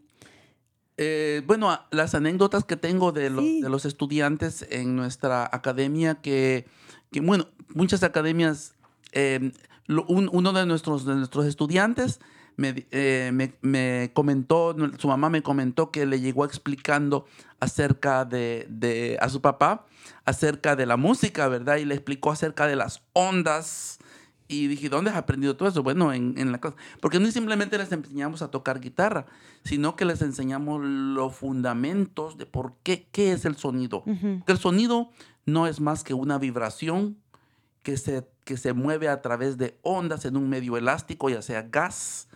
[0.97, 6.67] Eh, bueno, las anécdotas que tengo de, de, los estudiantes en nuestra academia, que,
[7.11, 8.75] que bueno, muchas academias
[9.12, 9.53] Em,
[9.88, 12.21] uno de nuestros, de nuestros estudiantes
[12.57, 17.27] eh, me, me, comentó, su mamá me comentó que le llegó explicando
[17.59, 19.87] acerca de, de, a su papá,
[20.25, 21.77] acerca de la música, ¿verdad?
[21.77, 23.99] Y le explicó acerca de las ondas.
[24.47, 25.83] Y dije, ¿dónde has aprendido todo eso?
[25.83, 26.77] Bueno, en, en la clase.
[27.01, 29.27] Porque no simplemente les enseñamos a tocar guitarra,
[29.64, 34.05] sino que les enseñamos los fundamentos de por qué, qué es el sonido.
[34.47, 35.11] El sonido
[35.47, 37.17] no es más que una vibración
[37.83, 41.62] que se, que se mueve a través de ondas en un medio elástico, ya sea
[41.62, 42.28] gas,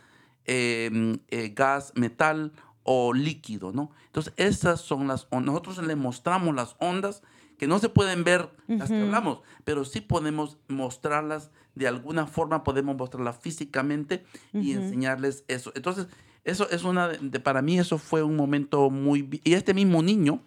[0.45, 3.91] em, eh, gas, metal o líquido, ¿no?
[4.07, 5.53] Entonces, esas son las ondas.
[5.53, 7.23] Nosotros le mostramos las ondas
[7.59, 12.65] que no se pueden ver las que hablamos, pero sí podemos mostrarlas de alguna forma,
[12.65, 15.73] podemos mostrarlas físicamente y enseñarles eso.
[15.75, 16.07] Entonces,
[16.45, 19.29] eso es una, de, para mí eso fue un momento muy...
[19.45, 20.41] Y este mismo niño,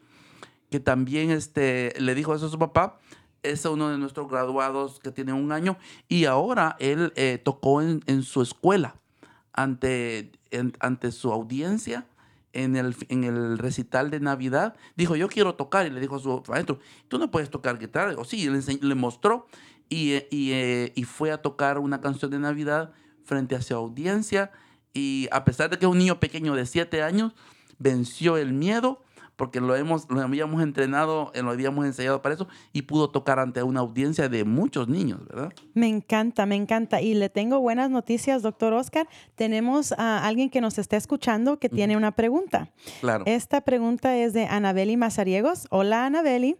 [0.69, 2.99] que también este, le dijo eso a su papá,
[3.43, 5.77] es uno de nuestros graduados que tiene un año
[6.07, 8.95] y ahora él eh, tocó en, su escuela
[9.53, 10.31] ante,
[10.79, 12.05] ante su audiencia
[12.53, 14.75] en el, en el recital de Navidad.
[14.95, 18.13] Dijo, yo quiero tocar y le dijo a su maestro, tú no puedes tocar guitarra.
[18.17, 19.47] O sí, le, mostró
[19.89, 23.73] y, eh, y, eh, y, fue a tocar una canción de Navidad frente a su
[23.73, 24.51] audiencia
[24.93, 27.33] y a pesar de que es un niño pequeño de siete años,
[27.79, 29.01] venció el miedo
[29.35, 33.39] porque lo, hemos, lo habíamos entrenado, eh, lo habíamos ensayado para eso y pudo tocar
[33.39, 35.51] ante una audiencia de muchos niños, ¿verdad?
[35.73, 37.01] Me encanta, me encanta.
[37.01, 39.07] Y le tengo buenas noticias, doctor Oscar.
[39.35, 42.69] Tenemos a alguien que nos está escuchando que tiene una pregunta.
[42.99, 43.23] Claro.
[43.25, 45.67] Esta pregunta es de Anabeli Mazariegos.
[45.71, 46.57] Hola, Anabeli.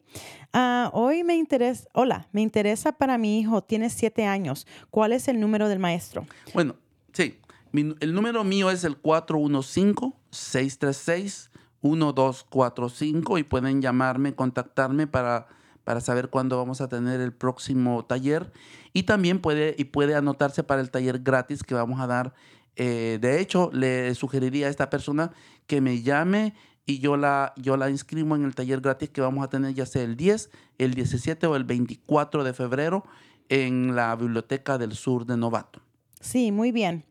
[0.53, 4.67] Uh, hoy me interesa, hola, me interesa para mi hijo, tiene siete años.
[4.89, 6.25] ¿Cuál es el número del maestro?
[6.53, 6.75] Bueno,
[7.13, 7.37] sí.
[7.73, 11.51] el número mío es el 415 636
[11.81, 15.47] 1245 y pueden llamarme, contactarme para,
[15.83, 18.51] para saber cuándo vamos a tener el próximo taller.
[18.93, 22.33] Y también puede, y puede anotarse para el taller gratis que vamos a dar.
[22.75, 25.31] Eh, de hecho, le sugeriría a esta persona
[25.67, 26.53] que me llame
[26.85, 29.85] y yo la, yo la inscribo en el taller gratis que vamos a tener ya
[29.85, 33.03] sea el 10, el 17 o el 24 de febrero
[33.49, 35.81] en la Biblioteca del Sur de Novato.
[36.19, 37.05] Sí, muy bien.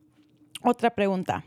[0.63, 1.45] Otra pregunta.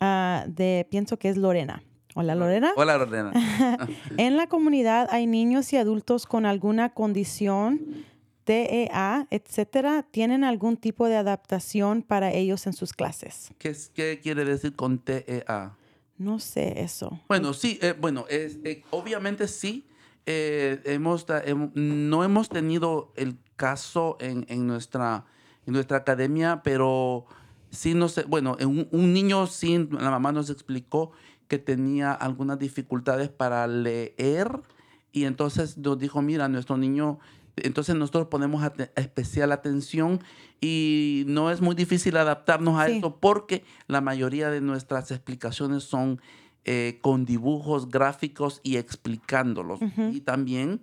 [0.00, 1.82] Ah, de, pienso que es Lorena.
[2.14, 2.72] Hola Lorena.
[2.76, 3.32] Hola Lorena.
[4.18, 8.04] en la comunidad hay niños y adultos con alguna condición,
[8.44, 10.04] TEA, etcétera.
[10.10, 13.52] ¿Tienen algún tipo de adaptación para ellos en sus clases?
[13.58, 15.74] ¿Qué, qué quiere decir con TEA?
[16.18, 17.18] No sé eso.
[17.28, 19.86] Bueno, sí, eh, bueno, es, eh, obviamente sí.
[20.26, 21.26] Eh, hemos,
[21.74, 25.24] no hemos tenido el caso en, en, nuestra,
[25.66, 27.26] en nuestra academia, pero
[27.70, 31.10] sí no sé, bueno, en un, un niño sí, la mamá nos explicó
[31.52, 34.62] que tenía algunas dificultades para leer.
[35.12, 37.18] Y entonces nos dijo, mira, nuestro niño,
[37.56, 38.64] entonces nosotros ponemos
[38.96, 40.20] especial atención
[40.62, 42.96] y no es muy difícil adaptarnos a Sí.
[42.96, 46.22] eso porque la mayoría de nuestras explicaciones son
[46.64, 50.80] eh, con dibujos gráficos y explicándolos y también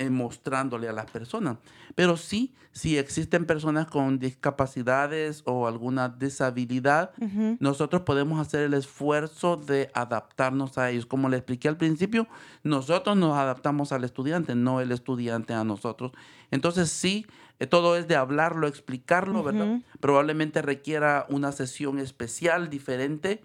[0.00, 1.58] eh, mostrándole a las personas.
[1.94, 7.10] Pero sí, si existen personas con discapacidades o alguna deshabilidad,
[7.58, 11.04] nosotros podemos hacer el esfuerzo de adaptarnos a ellos.
[11.04, 12.26] Como le expliqué al principio,
[12.62, 16.12] nosotros nos adaptamos al estudiante, no el estudiante a nosotros.
[16.50, 17.26] Entonces sí,
[17.66, 19.80] todo es de hablarlo, explicarlo, ¿verdad?
[20.00, 23.42] Probablemente requiera una sesión especial, diferente,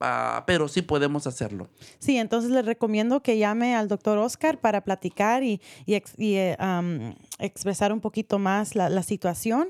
[0.00, 1.68] ah, pero sí podemos hacerlo.
[1.98, 6.34] Sí, entonces les recomiendo que llame al doctor Oscar para platicar y, y ex- y,
[6.34, 9.68] eh, am, expresar un poquito más la, la situación.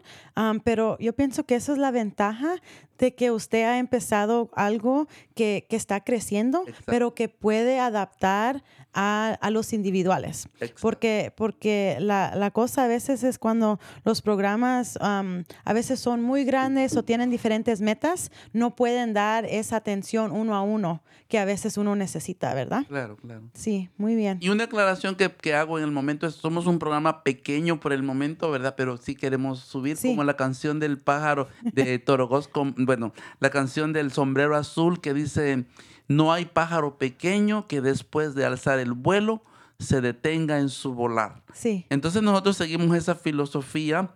[0.64, 2.56] Pero yo pienso que esa es la ventaja
[2.98, 6.84] de que usted ha empezado algo que, que está creciendo, Exacto.
[6.86, 8.62] pero que puede adaptar
[8.94, 10.46] a, a los individuales.
[10.60, 10.78] Exacto.
[10.82, 16.22] Porque, porque la, la cosa a veces es cuando los programas am, a veces son
[16.22, 21.38] muy grandes o tienen diferentes metas, no pueden dar esa atención uno a uno que
[21.38, 22.84] a veces uno necesita, ¿verdad?
[22.88, 23.42] Claro, claro.
[23.54, 24.36] Sí, muy bien.
[24.42, 27.94] Y una aclaración que, que hago en el momento es, somos un programa pequeño por
[27.94, 28.74] el momento, ¿verdad?
[28.76, 30.08] Pero sí queremos subir Sí.
[30.10, 35.14] como la canción del pájaro de Torogos, con- bueno, la canción del sombrero azul que
[35.14, 35.64] dice,
[36.06, 39.42] no hay pájaro pequeño que después de alzar el vuelo
[39.82, 41.42] se detenga en su volar.
[41.52, 44.10] Sí, Entonces nosotros seguimos esa filosofía.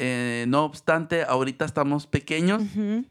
[0.00, 2.62] eh, no obstante, ahorita estamos pequeños,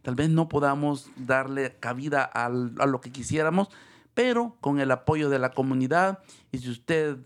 [0.03, 3.67] tal vez no podamos darle cabida al- a lo que quisiéramos,
[4.13, 6.19] pero con el apoyo de la comunidad
[6.51, 7.17] y si usted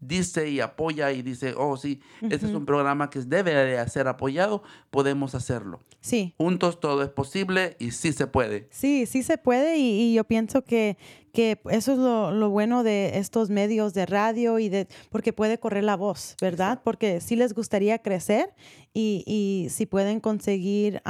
[0.00, 4.08] dice y apoya y dice, oh sí, este es un programa que debe de ser
[4.08, 5.80] apoyado, podemos hacerlo.
[6.00, 6.34] sí.
[6.38, 8.68] Juntos todo es posible y sí se puede.
[8.70, 10.96] Sí, sí se puede y, y yo pienso que,
[11.32, 15.58] que eso es lo, lo bueno de estos medios de radio y de porque puede
[15.58, 16.80] correr la voz, ¿verdad?
[16.84, 18.54] Porque sí les gustaría crecer
[18.94, 21.02] y, y si pueden conseguir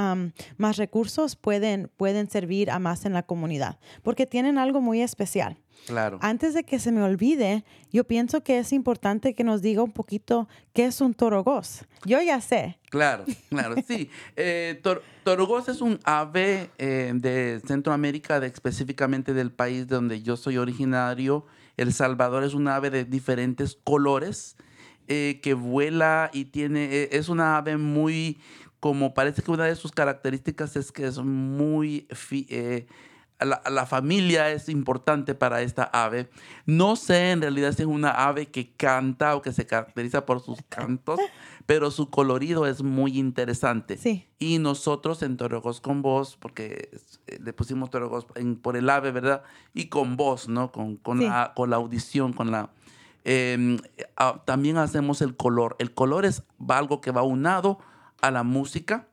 [0.57, 5.59] más recursos, pueden, pueden servir a más en la comunidad, porque tienen algo muy especial.
[5.87, 6.19] Claro.
[6.23, 9.93] Antes de que se me olvide, yo pienso que es importante que nos diga un
[9.93, 11.85] poquito qué es un torogos.
[12.05, 12.79] Yo ya sé.
[12.91, 14.11] Claro, claro, sí.
[14.37, 20.23] Eh, tor- torogos es un ave eh, de Centroamérica, de, específicamente del país de donde
[20.23, 21.47] yo soy originario.
[21.77, 24.57] El Salvador es un ave de diferentes colores
[25.09, 28.39] eh, que vuela y tiene, eh, es una ave muy,
[28.81, 32.87] como parece que una de sus características es que es muy, fi- eh,
[33.40, 36.29] la, la familia es importante para esta ave.
[36.64, 40.40] No sé en realidad si es una ave que canta o que se caracteriza por
[40.40, 41.20] sus cantos,
[41.66, 43.99] pero su colorido es muy interesante.
[43.99, 44.27] Sí.
[44.38, 46.90] Y nosotros en Torogos con voz, porque
[47.27, 48.27] eh, le pusimos Torogos
[48.62, 49.42] por el ave, ¿verdad?
[49.75, 50.72] Y con voz, ¿no?
[50.72, 51.25] Con, con, Sí.
[51.27, 52.70] la, con la audición, con la...
[53.25, 53.79] em,
[54.44, 55.77] también hacemos el color.
[55.79, 57.79] El color es algo que va unado
[58.22, 59.09] a la música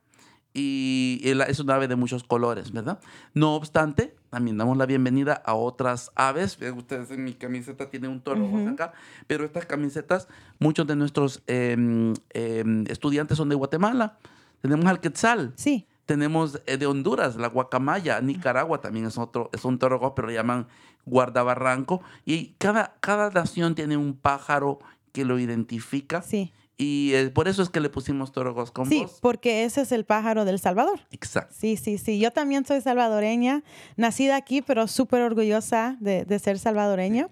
[0.56, 3.00] y es un ave de muchos colores, ¿verdad?
[3.34, 6.56] No obstante, también damos la bienvenida a otras aves.
[6.76, 8.92] Ustedes en mi camiseta tienen un toro acá,
[9.26, 10.28] pero estas camisetas,
[10.60, 14.16] muchos de nuestros em, em, estudiantes son de Guatemala.
[14.62, 15.86] Tenemos al quetzal, Sí.
[16.06, 20.34] tenemos eh, de Honduras, la guacamaya, Nicaragua también es otro, es un toro, pero le
[20.34, 20.68] llaman
[21.04, 22.00] guardabarranco.
[22.24, 24.78] Y cada, cada nación tiene un pájaro
[25.12, 26.22] que lo identifica.
[26.22, 26.52] Sí.
[26.76, 29.18] Y eh, por eso es que le pusimos torogos con Sí, voz.
[29.20, 30.98] porque ese es el pájaro del Salvador.
[31.12, 31.54] Exacto.
[31.56, 32.18] Sí, sí, sí.
[32.18, 33.62] Yo también soy salvadoreña,
[33.96, 37.28] nacida aquí, pero súper orgullosa de, de ser salvadoreña.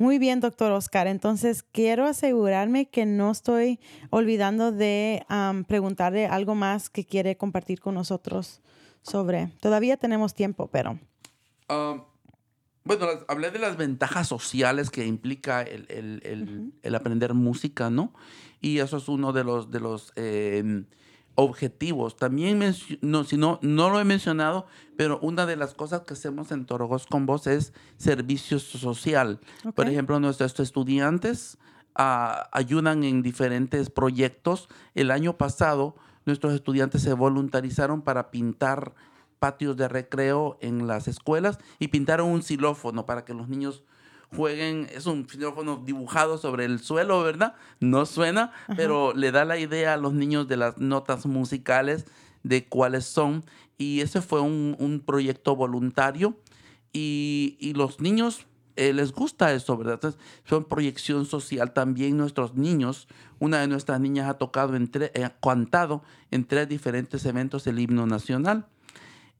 [0.00, 1.06] Muy bien, doctor Oscar.
[1.06, 3.78] Entonces, quiero asegurarme que no estoy
[4.10, 8.60] olvidando de am, preguntarle algo más que quiere compartir con nosotros
[9.02, 9.52] sobre.
[9.60, 10.98] Todavía tenemos tiempo, pero
[11.68, 12.04] Ah,
[12.82, 17.88] bueno, las- hablé de las ventajas sociales que implica el, el- el- el aprender música,
[17.90, 18.12] ¿no?
[18.60, 20.84] Y eso es uno de los, de los eh,
[21.34, 22.16] objetivos.
[22.16, 22.60] También,
[23.00, 26.66] no, si no, no lo he mencionado, pero una de las cosas que hacemos en
[26.66, 29.40] Torogos con Voz es servicio social.
[29.74, 31.58] Por ejemplo, nuestros estudiantes
[31.94, 34.68] ah, ayudan en diferentes proyectos.
[34.94, 35.96] El año pasado,
[36.26, 38.94] nuestros estudiantes se voluntarizaron para pintar
[39.38, 43.82] patios de recreo en las escuelas y pintaron un xilófono para que los niños
[44.36, 44.88] jueguen.
[44.94, 47.54] Es un xilófono dibujado sobre el suelo, ¿verdad?
[47.80, 52.06] No suena, pero le da la idea a los niños de las notas musicales
[52.42, 53.44] de cuáles son.
[53.76, 56.36] Y ese fue un, un proyecto voluntario
[56.92, 59.94] y, y los niños eh, les gusta eso, ¿verdad?
[59.94, 63.08] Entonces, son proyección social también nuestros niños.
[63.38, 67.78] Una de nuestras niñas ha tocado, en tre- eh, cantado en tres diferentes eventos el
[67.78, 68.66] himno nacional.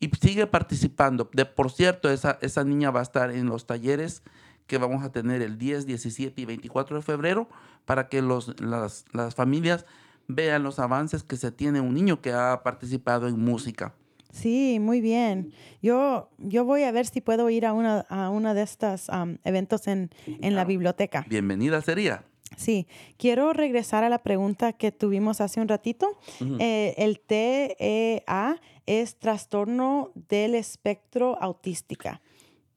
[0.00, 1.28] y sigue participando.
[1.32, 4.22] De, por cierto, esa, esa niña va a estar en los talleres
[4.70, 7.48] que vamos a tener el 10, 17 y 24 de febrero
[7.86, 9.84] para que los, las, las familias
[10.28, 13.96] vean los avances que se tiene un niño que ha participado en música.
[14.30, 15.52] Sí, muy bien.
[15.82, 19.08] Yo, yo voy a ver si puedo ir a una, a una de estos
[19.42, 20.10] eventos en,
[20.40, 21.26] en la biblioteca.
[21.28, 22.22] Bienvenida sería.
[22.56, 26.16] Sí, quiero regresar a la pregunta que tuvimos hace un ratito.
[26.60, 32.20] Eh, el TEA es trastorno del espectro autística.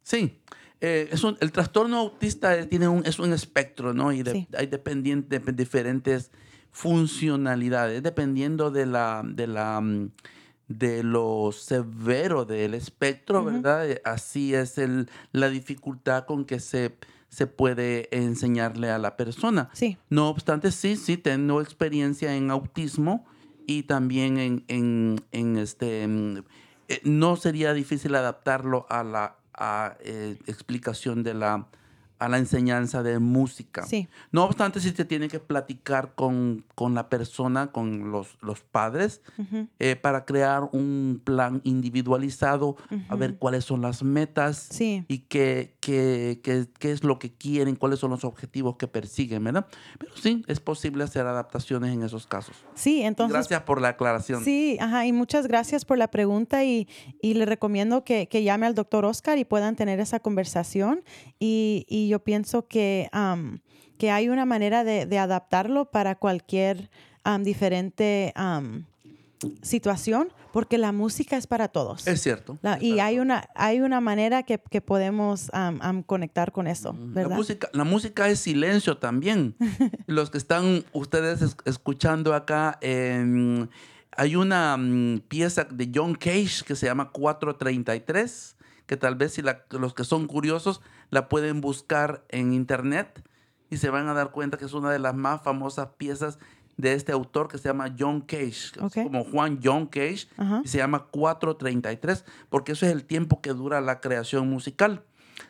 [0.02, 0.40] Sí,
[0.86, 4.12] eh, es un- el trastorno autista tiene un, es un espectro, ¿no?
[4.12, 4.48] Y de- Sí.
[4.58, 6.30] hay dependiente, diferentes
[6.72, 10.10] funcionalidades, dependiendo de la, de la, mm,
[10.68, 13.90] de lo severo del espectro, ¿verdad?
[13.90, 16.96] Eh, Así es el, la dificultad con que se,
[17.30, 19.70] se puede enseñarle a la persona.
[19.74, 23.26] Sí, No obstante, sí, sí, tengo experiencia en autismo
[23.68, 26.08] y también en, en, en este...
[26.08, 26.38] mm,
[26.90, 31.68] eh, no sería difícil adaptarlo a la a, eh, explicación de la
[32.24, 33.86] a la enseñanza de música.
[33.86, 34.08] Sí.
[34.32, 39.22] No obstante, sí se tiene que platicar con, con la persona, con los, los padres,
[39.80, 42.78] eh, para crear un plan individualizado,
[43.10, 47.34] a ver cuáles son las metas sí, y qué, qué, qué- qué es lo que
[47.34, 49.66] quieren, cuáles son los objetivos que persiguen, ¿verdad?
[50.00, 52.56] Pero sí, es posible hacer adaptaciones en esos casos.
[52.76, 53.02] sí.
[53.04, 54.44] Entonces, Gracias por la aclaración.
[54.44, 56.88] Sí, ajá, y muchas gracias por la pregunta y,
[57.22, 61.04] y le recomiendo que, que llame al doctor Oscar y puedan tener esa conversación
[61.40, 63.60] y, y yo pienso que, am,
[63.98, 66.90] que hay una manera de, de adaptarlo para cualquier
[67.24, 68.86] am, diferente am,
[69.62, 72.06] situación porque la música es para todos.
[72.08, 72.58] Es cierto.
[72.62, 73.26] La- es y hay todos.
[73.26, 75.50] una, hay una manera que, que podemos
[76.06, 79.56] conectar con eso, La música, la música es silencio también.
[80.08, 83.68] Los que están ustedes es- escuchando acá, em,
[84.16, 89.42] hay una mm, pieza de John Cage que se llama 433, que tal vez si
[89.42, 93.24] la- los que son curiosos la pueden buscar en internet
[93.70, 96.38] y se van a dar cuenta que es una de las más famosas piezas
[96.78, 98.72] de este autor que se llama John Cage,
[99.04, 100.62] como Juan John Cage, Ajá.
[100.64, 105.04] y se llama 433, porque eso es el tiempo que dura la creación musical.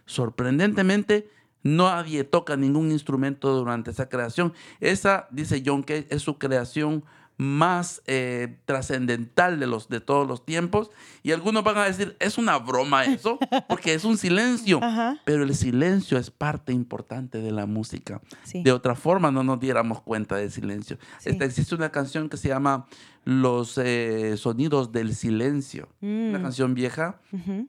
[0.05, 1.30] Sorprendentemente,
[1.63, 4.53] nadie toca ningún instrumento durante esa creación.
[4.80, 7.03] Esa, dice John Cage, es su creación
[7.43, 10.89] más eh, trascendental de, los, de todos los tiempos.
[11.23, 13.37] Y algunos van a decir, es una broma eso,
[13.67, 14.79] porque es un silencio.
[14.81, 15.19] Ajá.
[15.25, 18.21] Pero el silencio es parte importante de la música.
[18.43, 18.63] Sí.
[18.63, 20.97] De otra forma no nos diéramos cuenta del silencio.
[21.19, 21.29] Sí.
[21.29, 22.85] Esta- existe una canción que se llama
[23.25, 25.89] Los eh, Sonidos del Silencio.
[26.01, 26.41] Una Mm.
[26.43, 27.19] canción vieja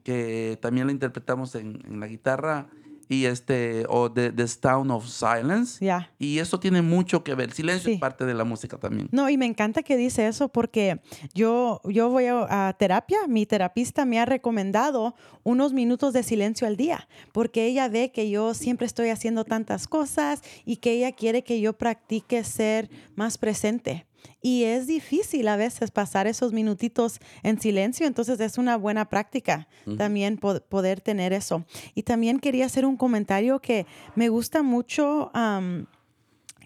[0.04, 2.66] que también la interpretamos en, en la guitarra
[3.08, 5.84] y este o The, The Sound of Silence.
[5.84, 6.10] Ya.
[6.18, 7.52] Y eso tiene mucho que ver.
[7.52, 7.94] Silencio Sí.
[7.94, 9.08] es parte de la música también.
[9.12, 11.00] No, y me encanta que dice eso porque
[11.34, 16.66] yo, yo voy a, a terapia, mi terapista me ha recomendado unos minutos de silencio
[16.66, 21.12] al día, porque ella ve que yo siempre estoy haciendo tantas cosas y que ella
[21.12, 24.06] quiere que yo practique ser más presente.
[24.42, 29.68] Y es difícil a veces pasar esos minutitos en silencio, entonces es una buena práctica
[29.96, 31.64] también po- poder tener eso.
[31.94, 35.30] Y también quería hacer un comentario que me gusta mucho.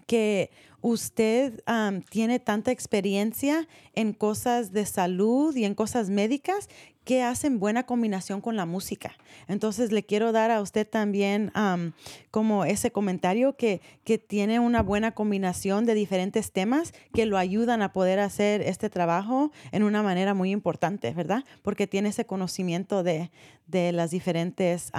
[0.07, 0.49] que
[0.81, 1.61] usted
[2.09, 6.67] tiene tanta experiencia en cosas de salud y en cosas médicas
[7.09, 9.15] que hacen buena combinación con la música.
[9.47, 11.93] Entonces le quiero dar a usted también am,
[12.29, 17.81] como ese comentario que, que tiene una buena combinación de diferentes temas que lo ayudan
[17.81, 21.43] a poder hacer este trabajo en una manera muy importante, ¿verdad?
[21.63, 23.31] Porque tiene ese conocimiento de,
[23.65, 24.91] de las diferentes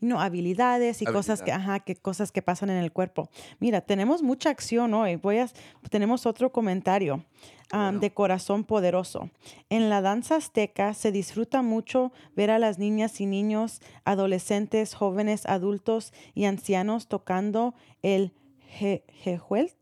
[0.00, 3.28] no, habilidades y cosas que, ajá, que cosas que pasan en el cuerpo.
[3.58, 5.16] Mira, tenemos mucha acción hoy.
[5.16, 5.48] Voy a,
[5.90, 7.24] tenemos otro comentario
[7.72, 9.30] am, de corazón poderoso.
[9.68, 15.46] En la danza azteca se disfruta mucho ver a las niñas y niños, adolescentes, jóvenes,
[15.46, 18.32] adultos y ancianos tocando el
[18.80, 19.76] je- jejuelt,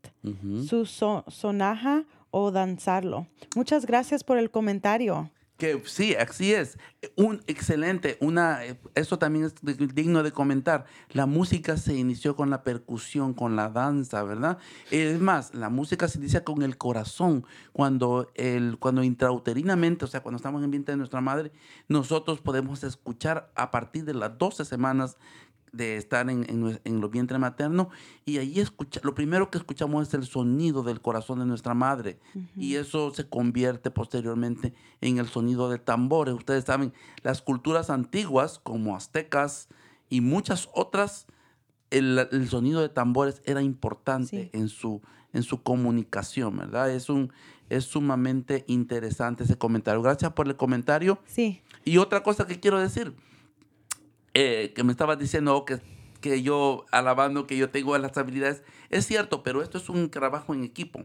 [0.66, 3.26] su so- sonaja o danzarlo.
[3.56, 5.30] Muchas gracias por el comentario.
[5.58, 6.78] Que sí, así es.
[7.16, 8.60] Un excelente, una,
[8.94, 10.84] eso también es di- digno de comentar.
[11.10, 14.58] La música se inició con la percusión, con la danza, ¿verdad?
[14.92, 17.44] Es más, la música se inicia con el corazón.
[17.72, 21.50] Cuando, el, cuando intrauterinamente, o sea, cuando estamos en el vientre de nuestra madre,
[21.88, 25.16] nosotros podemos escuchar a partir de las 12 semanas
[25.72, 27.88] de estar en, en, en los vientres maternos
[28.24, 32.18] y ahí escucha, lo primero que escuchamos es el sonido del corazón de nuestra madre
[32.56, 36.34] y eso se convierte posteriormente en el sonido de tambores.
[36.34, 36.92] Ustedes saben,
[37.22, 39.68] las culturas antiguas como aztecas
[40.08, 41.26] y muchas otras,
[41.90, 44.50] el, el sonido de tambores era importante Sí.
[44.58, 45.02] en, su,
[45.32, 46.90] en su comunicación, ¿verdad?
[46.90, 47.32] Es un,
[47.68, 50.00] es sumamente interesante ese comentario.
[50.02, 51.18] Gracias por el comentario.
[51.26, 51.60] Sí.
[51.84, 53.14] Y otra cosa que quiero decir,
[54.40, 55.80] eh, que me estabas diciendo que,
[56.20, 60.54] que yo, alabando que yo tengo las habilidades, es cierto, pero esto es un trabajo
[60.54, 61.04] en equipo.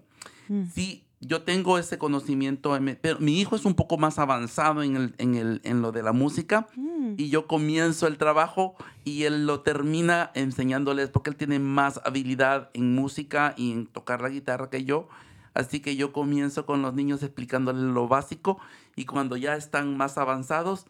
[0.49, 0.65] Mm.
[0.73, 5.15] Sí, yo tengo ese conocimiento, pero mi hijo es un poco más avanzado en, el,
[5.17, 6.67] en, el, en lo de la música
[7.03, 7.15] Mm.
[7.17, 12.69] y yo comienzo el trabajo y él lo termina enseñándoles porque él tiene más habilidad
[12.73, 15.07] en música y en tocar la guitarra que yo.
[15.53, 18.59] Así que yo comienzo con los niños explicándoles lo básico
[18.95, 20.85] y cuando ya están más avanzados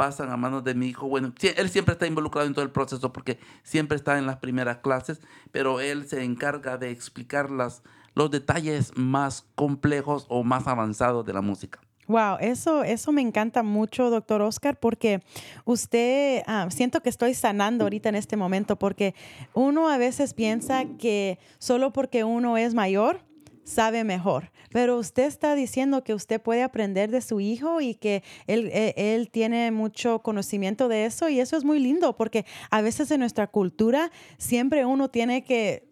[0.00, 1.08] pasan a manos de mi hijo.
[1.08, 4.78] Bueno, él siempre está involucrado en todo el proceso porque siempre está en las primeras
[4.78, 5.20] clases,
[5.52, 7.82] pero él se encarga de explicar las,
[8.14, 11.80] los detalles más complejos o más avanzados de la música.
[12.06, 15.22] Wow, eso, eso me encanta mucho, doctor Oscar, porque
[15.66, 19.14] usted, ah, siento que estoy sanando ahorita en este momento, porque
[19.52, 23.20] uno a veces piensa que solo porque uno es mayor,
[23.64, 24.50] sabe mejor.
[24.70, 28.94] Pero usted está diciendo que usted puede aprender de su hijo y que él, eh,
[28.96, 33.20] él tiene mucho conocimiento de eso y eso es muy lindo porque a veces en
[33.20, 35.88] nuestra cultura siempre uno tiene que...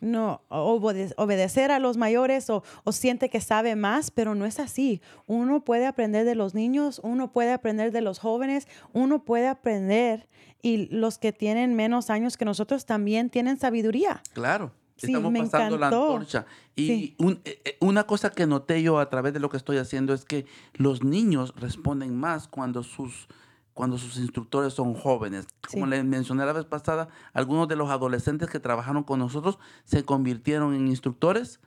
[0.00, 4.58] no obede- obedecer a los mayores o, o siente que sabe más, pero no es
[4.58, 5.00] así.
[5.28, 10.28] Uno puede aprender de los niños, uno puede aprender de los jóvenes, uno puede aprender
[10.60, 14.22] y los que tienen menos años que nosotros también tienen sabiduría.
[14.32, 14.72] Claro.
[15.06, 16.46] Sí, Estamos me pasando la antorcha.
[16.76, 17.14] Y Sí.
[17.18, 20.14] un- eh, eh, una cosa que noté yo a través de lo que estoy haciendo
[20.14, 23.26] es que los niños responden más cuando sus,
[23.74, 25.46] cuando sus instructores son jóvenes.
[25.70, 25.90] Como Sí.
[25.90, 30.74] les mencioné la vez pasada, algunos de los adolescentes que trabajaron con nosotros se convirtieron
[30.74, 31.58] en instructores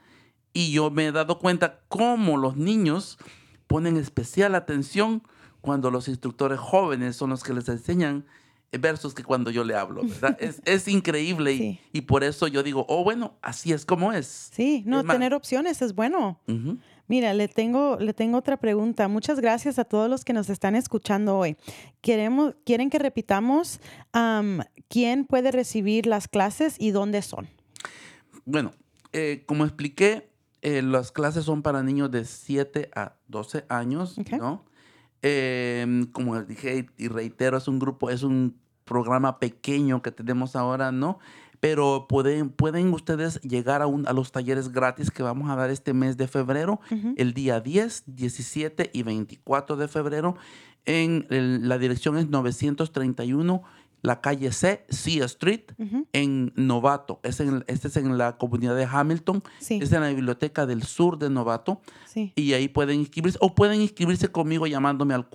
[0.54, 3.18] y yo me he dado cuenta cómo los niños
[3.68, 5.24] ponen especial atención
[5.60, 8.24] cuando los instructores jóvenes son los que les enseñan
[8.72, 10.38] versos que cuando yo le hablo, ¿verdad?
[10.40, 11.80] es, es increíble y, Sí.
[11.94, 14.50] y por eso yo digo, oh, bueno, así es como es.
[14.54, 16.40] Sí, no, Es tener opciones es bueno.
[17.08, 19.08] Mira, le tengo, le tengo otra pregunta.
[19.08, 21.56] Muchas gracias a todos los que nos están escuchando hoy.
[22.02, 23.80] Queremos, quieren que repitamos
[24.12, 27.48] am, quién puede recibir las clases y dónde son.
[28.44, 28.74] Bueno,
[29.14, 30.30] eh, como expliqué,
[30.64, 34.18] eh, las clases son para niños de 7 a 12 años.
[34.32, 34.66] ¿no?
[35.28, 40.92] Em, como dije y reitero, es un grupo, es un programa pequeño que tenemos ahora,
[40.92, 41.18] ¿no?
[41.60, 45.72] Pero pueden, pueden ustedes llegar a, un- a los talleres gratis que vamos a dar
[45.72, 46.80] este mes de febrero,
[47.18, 50.36] el día 10, 17 y 24 de febrero.
[50.86, 53.64] En el- la dirección es 931,
[54.02, 55.72] la calle C, C Street,
[56.14, 57.20] en Novato.
[57.24, 59.42] Es en, este es en la comunidad de Hamilton.
[59.60, 61.82] Sí, Es en la biblioteca del sur de Novato.
[62.06, 62.32] sí.
[62.36, 63.38] Y ahí pueden inscribirse.
[63.42, 65.30] O pueden inscribirse conmigo llamándome al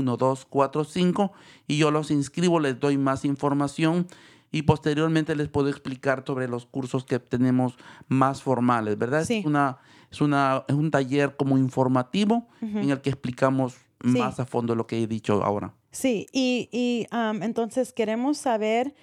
[0.00, 1.30] 415-636-1245.
[1.66, 4.06] Y yo los inscribo, les doy más información.
[4.52, 7.76] Y posteriormente les puedo explicar sobre los cursos que tenemos
[8.08, 9.24] más formales, ¿verdad?
[9.24, 9.38] Sí.
[9.38, 9.78] Es, una,
[10.10, 14.18] es, una, es un taller como informativo en el que explicamos Sí.
[14.18, 15.74] más a fondo lo que he dicho ahora.
[15.90, 18.94] Sí, y, y, am, entonces queremos saber,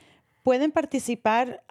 [0.47, 1.61] ¿pueden participar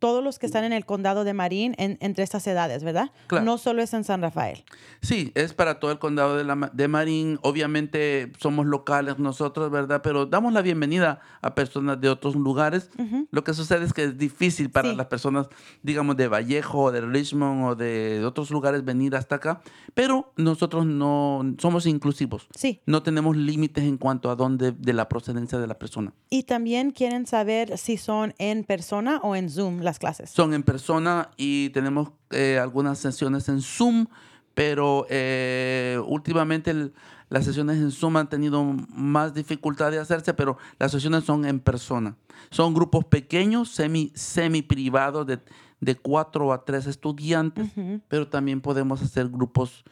[0.00, 3.12] todos los que están en el condado de Marín en- entre estas edades, verdad?
[3.28, 3.44] Claro.
[3.44, 4.64] No solo es en San Rafael.
[5.02, 7.38] Sí, es para todo el condado de, la de Marín.
[7.42, 10.00] Obviamente somos locales nosotros, ¿verdad?
[10.02, 12.90] Pero damos la bienvenida a personas de otros lugares.
[13.30, 14.96] Lo que sucede es que es difícil para Sí.
[14.96, 15.46] las personas,
[15.84, 19.60] digamos, de Vallejo, de Richmond o de otros lugares venir hasta acá.
[19.94, 22.48] Pero nosotros no somos inclusivos.
[22.56, 26.12] Sí, No tenemos límites en cuanto a dónde de la procedencia de la persona.
[26.30, 30.30] y también quieren saber si son en persona o en Zoom las clases.
[30.30, 34.06] Son en persona y tenemos eh, algunas sesiones en Zoom,
[34.54, 36.92] pero eh, últimamente el-
[37.28, 41.60] las sesiones en Zoom han tenido más dificultad de hacerse, pero las sesiones son en
[41.60, 42.14] persona.
[42.50, 45.38] Son grupos pequeños, semi, semi privados de,
[45.80, 47.70] de cuatro a tres estudiantes,
[48.08, 49.82] pero también podemos hacer grupos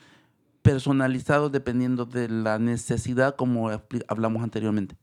[0.63, 3.71] personalizados dependiendo de la necesidad, como
[4.09, 4.97] hablamos anteriormente.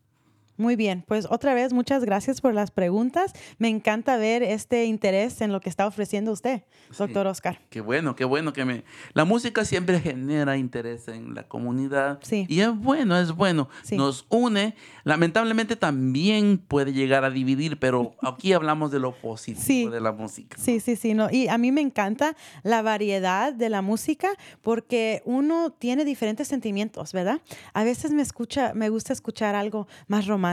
[0.58, 3.34] Muy bien, pues otra vez muchas gracias por las preguntas.
[3.60, 6.64] Me encanta ver este interés en lo que está ofreciendo usted,
[6.98, 7.60] doctor Oscar.
[7.70, 8.84] Qué bueno, qué bueno que me...
[9.14, 12.20] La música siempre genera interés en la comunidad.
[12.24, 12.46] Sí.
[12.50, 13.70] Y es bueno, es bueno.
[13.84, 13.98] Sí.
[13.98, 14.76] Nos une.
[15.04, 19.88] Lamentablemente también puede llegar a dividir, pero aquí hablamos de lo positivo Sí.
[19.88, 20.58] de la música.
[20.60, 21.14] Sí, sí, sí.
[21.14, 21.30] No.
[21.32, 24.30] Y a mí me encanta la variedad de la música
[24.62, 27.42] porque uno tiene diferentes sentimientos, ¿verdad?
[27.74, 30.47] A veces me escucha, me gusta escuchar algo más romántico,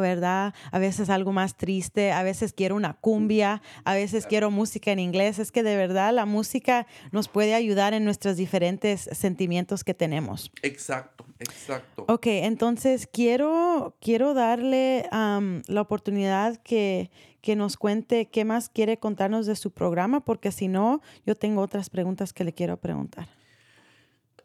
[0.00, 0.54] ¿verdad?
[0.72, 4.98] A veces algo más triste, a veces quiero una cumbia, a veces quiero música en
[4.98, 5.38] inglés.
[5.38, 10.50] Es que de verdad la música nos puede ayudar en nuestros diferentes sentimientos que tenemos.
[10.62, 11.26] Exacto.
[11.38, 12.04] Exacto.
[12.08, 17.10] Ok, entonces quiero, quiero darle la oportunidad que,
[17.42, 21.60] que nos cuente qué más quiere contarnos de su programa, porque si no, yo tengo
[21.60, 23.28] otras preguntas que le quiero preguntar.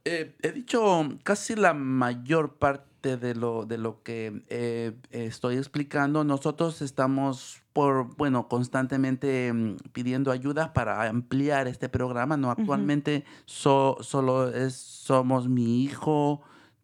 [0.03, 6.23] Eh, he dicho casi la mayor parte de lo, de lo que eh, estoy explicando.
[6.23, 12.37] Nosotros estamos por, bueno, constantemente mm, pidiendo ayuda para ampliar este programa.
[12.37, 16.41] No, actualmente so- solo es, somos mi hijo,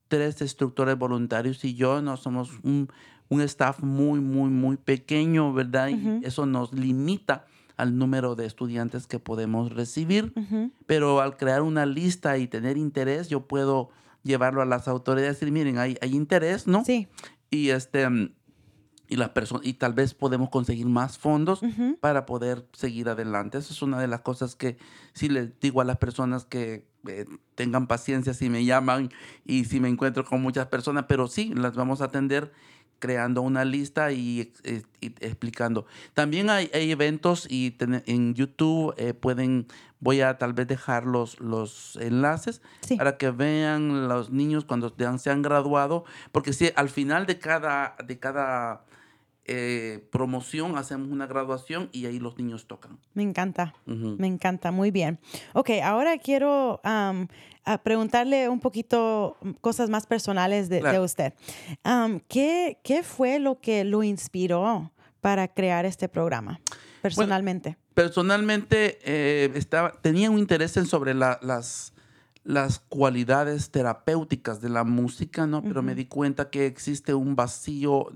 [0.08, 2.02] tres instructores voluntarios y yo.
[2.02, 2.90] No somos un,
[3.30, 5.90] un staff muy, muy, muy pequeño, ¿verdad?
[5.90, 7.46] Y eso nos limita
[7.76, 10.34] al número de estudiantes que podemos recibir
[10.88, 13.90] pero al crear una lista y tener interés, yo puedo
[14.28, 16.86] llevarlo a las autoridades y decir, miren, hay, hay interés, ¿no?
[16.86, 17.08] Sí.
[17.50, 18.08] Y este
[19.10, 21.62] y las personas y tal vez podemos conseguir más fondos
[22.02, 23.58] para poder seguir adelante.
[23.58, 24.78] Eso es una de las cosas que
[25.14, 27.26] sí les digo a las personas que eh,
[27.56, 29.10] tengan paciencia si me llaman
[29.46, 32.52] y si me encuentro con muchas personas, pero sí, las vamos a atender
[33.00, 35.86] creando una lista y, eh, y explicando.
[36.14, 39.68] También hay, hay eventos y ten- en YouTube eh, pueden,
[40.00, 42.96] voy a tal vez dejar los, los enlaces Sí.
[42.98, 47.96] para que vean los niños cuando se han graduado, porque si al final de cada,
[48.06, 48.84] de cada
[49.48, 53.00] eh, promoción hacemos una graduación y ahí los niños tocan.
[53.14, 53.74] Me encanta.
[53.86, 55.20] Me encanta, muy bien.
[55.54, 61.34] Ok, ahora quiero a preguntarle un poquito mm, cosas más personales de, usted.
[62.28, 64.92] ¿qué, ¿Qué fue lo que lo inspiró
[65.22, 66.60] para crear este programa
[67.02, 67.78] personalmente?
[67.94, 71.94] Personalmente eh, estaba, tenía un interés en sobre la- las,
[72.44, 75.62] las cualidades terapéuticas de la música, ¿no?
[75.64, 78.08] Pero me di cuenta que existe un vacío.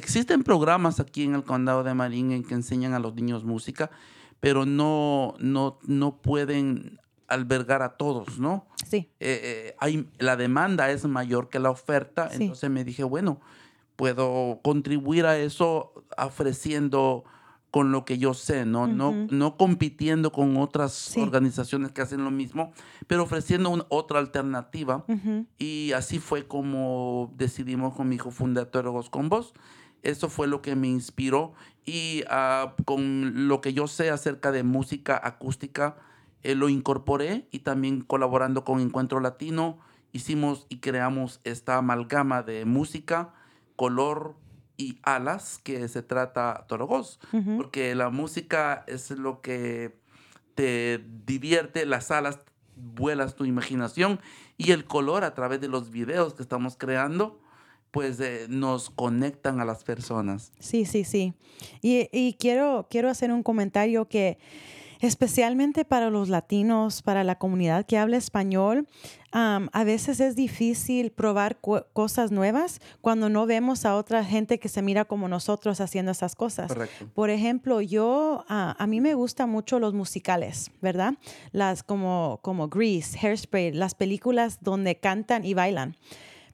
[0.00, 3.90] Existen programas aquí en el condado de Marín en que enseñan a los niños música,
[4.38, 8.66] pero no, no, no pueden albergar a todos, ¿no?
[8.88, 12.42] sí, eh, eh, hay, la demanda es mayor que la oferta, Sí.
[12.42, 13.40] entonces me dije, bueno,
[13.96, 17.24] puedo contribuir a eso ofreciendo
[17.70, 18.88] con lo que yo sé, ¿no?
[18.88, 21.20] no, no compitiendo con otras Sí.
[21.20, 22.72] organizaciones que hacen lo mismo,
[23.06, 25.04] pero ofreciendo un- otra alternativa.
[25.56, 28.32] Y así fue como decidimos con mi hijo
[29.08, 29.52] con Voz.
[30.02, 31.52] Eso fue lo que me inspiró
[31.84, 35.96] y ah, con lo que yo sé acerca de música acústica,
[36.42, 39.78] eh, lo incorporé y también colaborando con Encuentro Latino,
[40.12, 43.34] hicimos y creamos esta amalgama de música,
[43.76, 44.36] color
[44.76, 47.56] y alas que se trata Torogos, ujú.
[47.58, 50.00] porque la música es lo que
[50.54, 52.40] te divierte, las alas
[52.76, 54.20] vuelas tu imaginación
[54.56, 57.40] y el color a través de los videos que estamos creando,
[57.90, 60.52] pues eh, nos conectan a las personas.
[60.58, 61.34] Sí, sí, sí.
[61.82, 64.38] Y, y quiero, quiero hacer un comentario que
[65.00, 68.86] especialmente para los latinos, para la comunidad que habla español,
[69.32, 74.82] a veces es difícil probar cosas nuevas cuando no vemos a otra gente que se
[74.82, 76.68] mira como nosotros haciendo esas cosas.
[76.68, 77.08] Correcto.
[77.14, 81.14] Por ejemplo, yo, a mí me gustan mucho los musicales, ¿verdad?
[81.52, 85.96] Las como, como Grease, Hairspray, las películas donde cantan y bailan.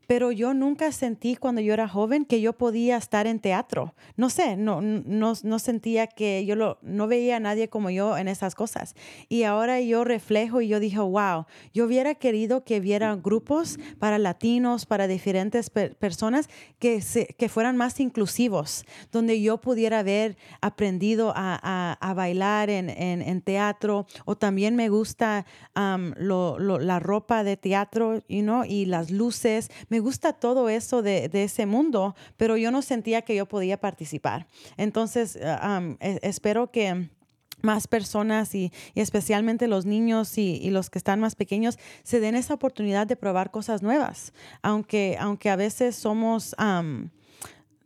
[0.07, 3.95] Pero yo nunca sentí cuando yo era joven que yo podía estar en teatro.
[4.17, 8.17] No sé, no, no, no sentía que yo lo, no veía a nadie como yo
[8.17, 8.95] en esas cosas.
[9.29, 14.19] Y ahora yo reflejo y yo dije, wow, yo hubiera querido que hubiera grupos para
[14.19, 16.49] latinos, para diferentes per- personas
[16.79, 22.71] que, se, que fueran más inclusivos, donde yo pudiera haber aprendido a, a- a bailar
[22.71, 24.07] en, en- en teatro.
[24.25, 29.11] O también me gusta am, lo- lo- la ropa de teatro you know, y las
[29.11, 29.71] luces.
[29.89, 34.47] Me gusta todo eso de, ese mundo, pero yo no sentía que yo podía participar.
[34.77, 37.09] Entonces, ah, e- espero que
[37.63, 42.55] más personas y, especialmente los niños y, los que están más pequeños se den esa
[42.55, 44.33] oportunidad de probar cosas nuevas,
[44.63, 46.55] aunque, aunque a veces somos...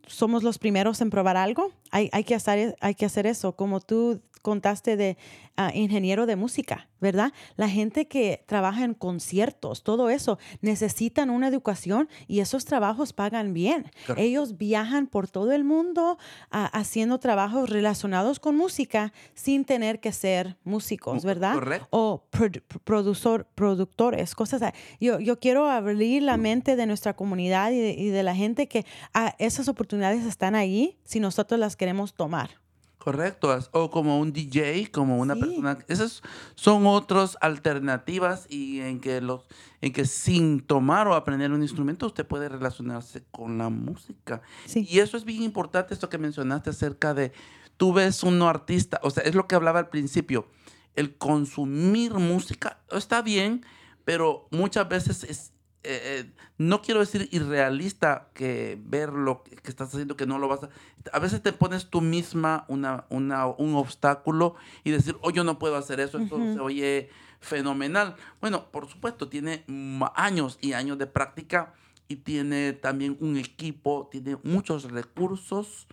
[0.06, 3.80] somos los primeros en probar algo, hay, hay, que, hacer, hay que hacer eso, como
[3.80, 5.16] tú contaste de
[5.57, 7.32] ah, ingeniero de música, ¿verdad?
[7.57, 13.53] La gente que trabaja en conciertos, todo eso, necesitan una educación y esos trabajos pagan
[13.55, 13.91] bien.
[14.16, 16.18] Ellos viajan por todo el mundo
[16.51, 21.55] ah, haciendo trabajos relacionados con música sin tener que ser músicos, ¿verdad?
[21.55, 21.86] correcto.
[21.91, 24.76] o produ- productor, productores, cosas así.
[25.01, 28.68] Yo, yo quiero abrir la mente de nuestra comunidad y de, y de la gente
[28.68, 28.84] que
[29.14, 32.51] ah, esas oportunidades están ahí si nosotros las queremos tomar.
[33.01, 33.59] Correcto.
[33.72, 35.40] O como un DJ, como una Sí.
[35.40, 35.78] persona.
[35.88, 36.22] Esas
[36.55, 39.46] son otras alternativas y en que los,
[39.80, 44.42] en que sin tomar o aprender un instrumento usted puede relacionarse con la música.
[44.66, 44.86] Sí.
[44.88, 47.32] Y eso es bien importante, esto que mencionaste acerca de,
[47.78, 50.46] tú ves un artista, o sea, es lo que hablaba al principio,
[50.94, 53.64] el consumir música está bien,
[54.05, 59.88] pero muchas veces es, eh, eh, no quiero decir irrealista que ver lo que estás
[59.88, 60.68] haciendo que no lo vas a...
[61.12, 65.58] A veces te pones tú misma una, una, un obstáculo y decir, oh, yo no
[65.58, 67.08] puedo hacer eso, esto se oye
[67.40, 68.16] fenomenal.
[68.40, 69.64] Bueno, por supuesto, tiene
[70.14, 71.72] años y años de práctica
[72.08, 75.86] y tiene también un equipo, tiene muchos recursos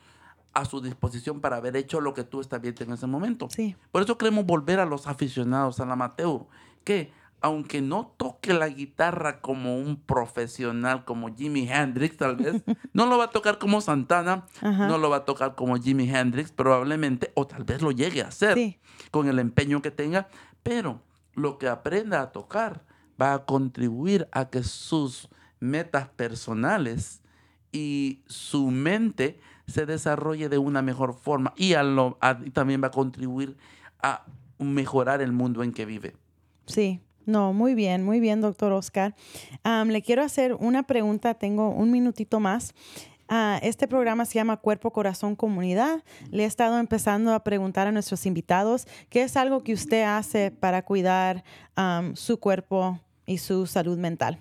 [0.53, 3.47] a su disposición para haber hecho lo que tú estás viendo en ese momento.
[3.49, 3.75] Sí.
[3.91, 6.41] Por eso queremos volver a los aficionados, al amateur,
[6.83, 7.11] que
[7.41, 12.63] aunque no toque la guitarra como un profesional, como Jimi Hendrix tal vez,
[12.93, 16.51] no lo va a tocar como Santana, no lo va a tocar como Jimi Hendrix
[16.51, 18.79] probablemente, o tal vez lo llegue a hacer
[19.11, 20.27] con el empeño que tenga,
[20.63, 21.01] pero
[21.33, 22.83] lo que aprenda a tocar
[23.21, 25.29] va a contribuir a que sus
[25.59, 27.21] metas personales
[27.71, 31.73] y su mente se desarrolle de una mejor forma y,
[32.53, 33.57] también va a contribuir
[34.01, 34.25] a
[34.59, 36.15] mejorar el mundo en que vive.
[36.65, 39.13] Sí, no, muy bien, muy bien, doctor Oscar.
[39.86, 42.73] le quiero hacer una pregunta, tengo un minutito más.
[43.30, 46.03] Ah, este programa se llama Cuerpo, Corazón, Comunidad.
[46.32, 50.51] Le he estado empezando a preguntar a nuestros invitados qué es algo que usted hace
[50.51, 51.43] para cuidar
[52.13, 54.39] su cuerpo y su salud mental.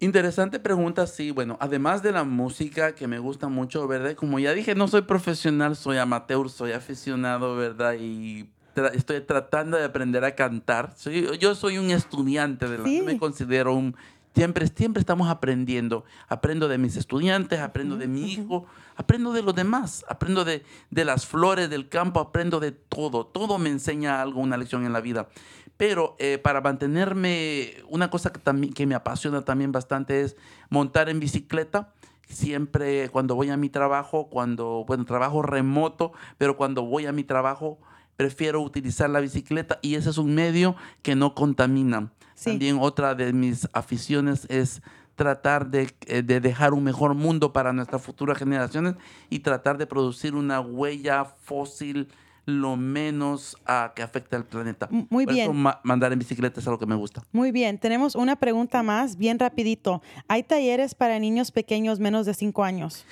[0.00, 1.32] Interesante pregunta, sí.
[1.32, 4.14] Bueno, además de la música que me gusta mucho, ¿verdad?
[4.14, 7.96] Como ya dije, no soy profesional, soy amateur, soy aficionado, ¿verdad?
[7.98, 8.48] Y
[8.86, 10.92] estoy tratando de aprender a cantar.
[10.96, 13.96] Soy, yo soy un estudiante de la, me considero un
[14.34, 16.04] siempre siempre estamos aprendiendo.
[16.28, 18.66] Aprendo de mis estudiantes, aprendo de mi hijo,
[18.96, 23.26] aprendo de los demás, aprendo de, de las flores del campo, aprendo de todo.
[23.26, 25.28] Todo me enseña algo, una lección en la vida.
[25.76, 30.36] Pero eh, para mantenerme, una cosa que, también, que me apasiona también bastante es
[30.70, 31.92] montar en bicicleta
[32.28, 37.24] siempre cuando voy a mi trabajo, cuando, bueno, trabajo remoto, pero cuando voy a mi
[37.24, 37.78] trabajo
[38.18, 42.10] prefiero utilizar la bicicleta y ese es un medio que no contamina.
[42.42, 44.82] También otra de mis aficiones es
[45.14, 48.96] tratar de, eh, de, dejar un mejor mundo para nuestras futuras generaciones
[49.30, 52.08] y tratar de producir una huella fósil
[52.44, 53.56] lo menos
[53.94, 54.88] que afecte al planeta.
[55.10, 55.52] Muy bien.
[55.82, 57.22] mandar en bicicleta es algo que me gusta.
[57.30, 57.78] Muy bien.
[57.78, 60.02] Tenemos una pregunta más, bien rapidito.
[60.28, 63.04] ¿Hay talleres para niños pequeños menos de 5 años?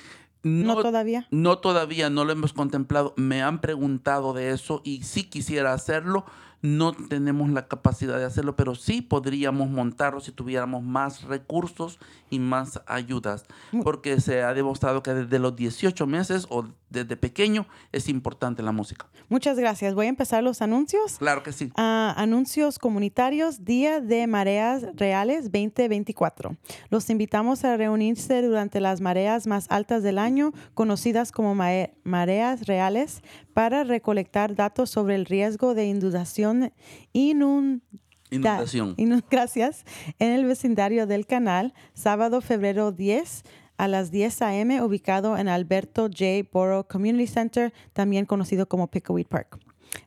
[0.47, 1.27] No, todavía?
[1.31, 3.13] No todavía, no lo hemos contemplado.
[3.17, 6.25] Me han preguntado de eso y sí quisiera hacerlo.
[6.61, 11.99] No tenemos la capacidad de hacerlo, pero sí podríamos montarlo si tuviéramos más recursos
[12.29, 13.45] y más ayudas,
[13.83, 18.71] porque se ha demostrado que desde los 18 meses o desde pequeño es importante la
[18.71, 19.07] música.
[19.29, 19.93] Muchas gracias.
[19.93, 21.17] Voy a empezar los anuncios.
[21.17, 21.71] Claro que sí.
[21.75, 26.55] Ah, anuncios comunitarios, Día de Mareas Reales 2024.
[26.89, 33.21] Los invitamos a reunirse durante las mareas más altas del año, conocidas como mareas reales,
[33.57, 36.71] para recolectar datos sobre el riesgo de inundación,
[37.11, 38.95] inundación.
[39.31, 39.83] gracias.
[40.19, 43.41] En el vecindario del canal, sábado, febrero 10
[43.77, 46.47] a las 10 a.m., ubicado en Alberto J.
[46.53, 49.57] Borough Community Center, también conocido como Pickleweed Park.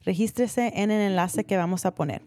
[0.05, 2.23] Regístrese en el enlace que vamos a poner.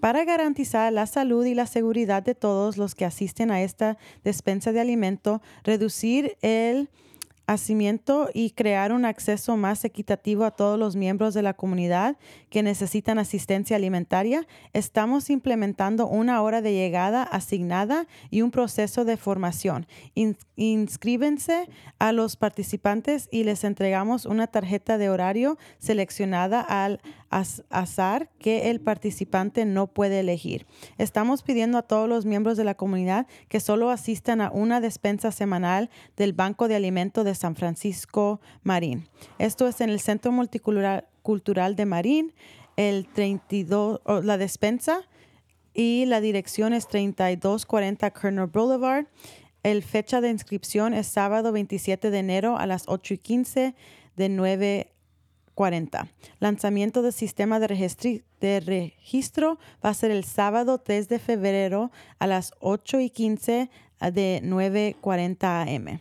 [0.00, 4.72] Para garantizar la salud y la seguridad de todos los que asisten a esta despensa
[4.72, 6.90] de alimento, reducir el
[7.46, 12.16] hacimiento y crear un acceso más equitativo a todos los miembros de la comunidad
[12.50, 19.16] que necesitan asistencia alimentaria, estamos implementando una hora de llegada asignada y un proceso de
[19.16, 19.86] formación.
[20.56, 21.68] inscríbense
[21.98, 28.80] a los participantes y les entregamos una tarjeta de horario seleccionada al azar que el
[28.80, 30.66] participante no puede elegir.
[30.96, 35.32] Estamos pidiendo a todos los miembros de la comunidad que solo asistan a una despensa
[35.32, 39.08] semanal del Banco de Alimentos de San Francisco Marín.
[39.38, 42.34] Esto es en el Centro Multicultural de Marín,
[42.76, 45.02] el 32, la despensa
[45.72, 49.06] y la dirección es 3240 Kerner Boulevard.
[49.62, 53.74] El fecha de inscripción es sábado 27 de enero a las 8 y 15
[54.16, 54.92] de 9
[55.56, 56.08] 40.
[56.38, 62.26] Lanzamiento del sistema de, de, registro va a ser el sábado 3 de febrero a
[62.26, 63.70] las 8 y 15
[64.12, 66.00] de 9.40 am.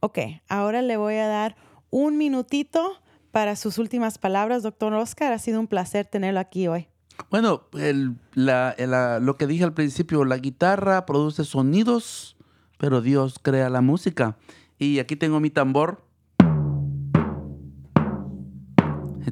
[0.00, 0.18] Ok,
[0.48, 1.56] ahora le voy a dar
[1.90, 3.00] un minutito
[3.30, 5.32] para sus últimas palabras, doctor Oscar.
[5.32, 6.88] Ha sido un placer tenerlo aquí hoy.
[7.30, 12.36] Bueno, el- la- la- lo que dije al principio, la guitarra produce sonidos,
[12.78, 14.36] pero Dios crea la música.
[14.78, 16.02] Y aquí tengo mi tambor.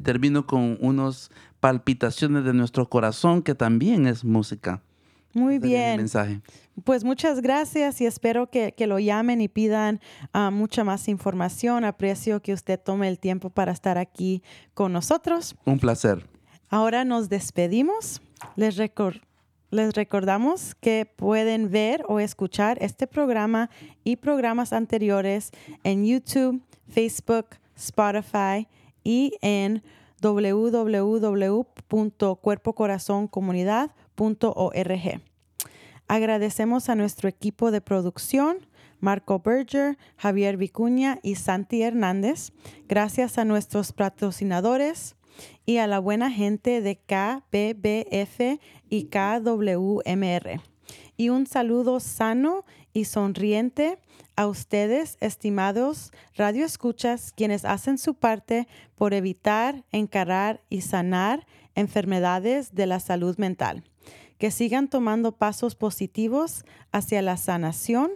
[0.02, 1.30] Termino con unas
[1.60, 4.82] palpitaciones de nuestro corazón, que también es música.
[5.32, 5.96] Muy bien.
[5.96, 6.40] mensaje.
[6.84, 10.00] Pues muchas gracias y espero que, que lo llamen y pidan
[10.32, 11.84] ah, mucha más información.
[11.84, 14.42] Aprecio que usted tome el tiempo para estar aquí
[14.74, 15.56] con nosotros.
[15.64, 16.26] Un placer.
[16.68, 18.20] Ahora nos despedimos.
[18.56, 19.22] Les, recor-
[19.70, 23.70] les recordamos que pueden ver o escuchar este programa
[24.02, 25.50] y programas anteriores
[25.82, 27.46] en YouTube, Facebook,
[27.76, 28.66] Spotify
[29.02, 29.82] y en
[34.14, 35.20] www.cuerpocorazoncomunidad.org.
[36.06, 38.66] Agradecemos a nuestro equipo de producción,
[39.00, 42.52] Marco Berger, Javier Vicuña y Santi Hernández.
[42.88, 45.16] Gracias a nuestros patrocinadores
[45.66, 50.60] y a la buena gente de KBBF y KWMR.
[51.16, 53.98] Y un saludo sano y sonriente
[54.36, 58.66] a ustedes, estimados radioescuchas, quienes hacen su parte
[58.96, 63.84] por evitar, encarar y sanar enfermedades de la salud mental.
[64.38, 68.12] Que sigan tomando pasos positivos hacia la sanación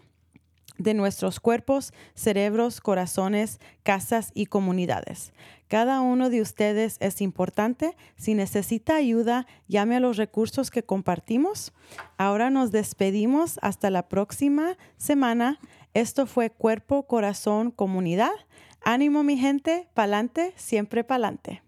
[0.78, 5.32] de nuestros cuerpos, cerebros, corazones, casas y comunidades.
[5.68, 7.94] Cada uno de ustedes es importante.
[8.16, 11.72] Si necesita ayuda, llame a los recursos que compartimos.
[12.16, 15.58] Ahora nos despedimos hasta la próxima semana.
[15.92, 18.32] Esto fue Cuerpo, Corazón, Comunidad.
[18.80, 21.67] Ánimo mi gente, pa'lante, siempre pa'lante.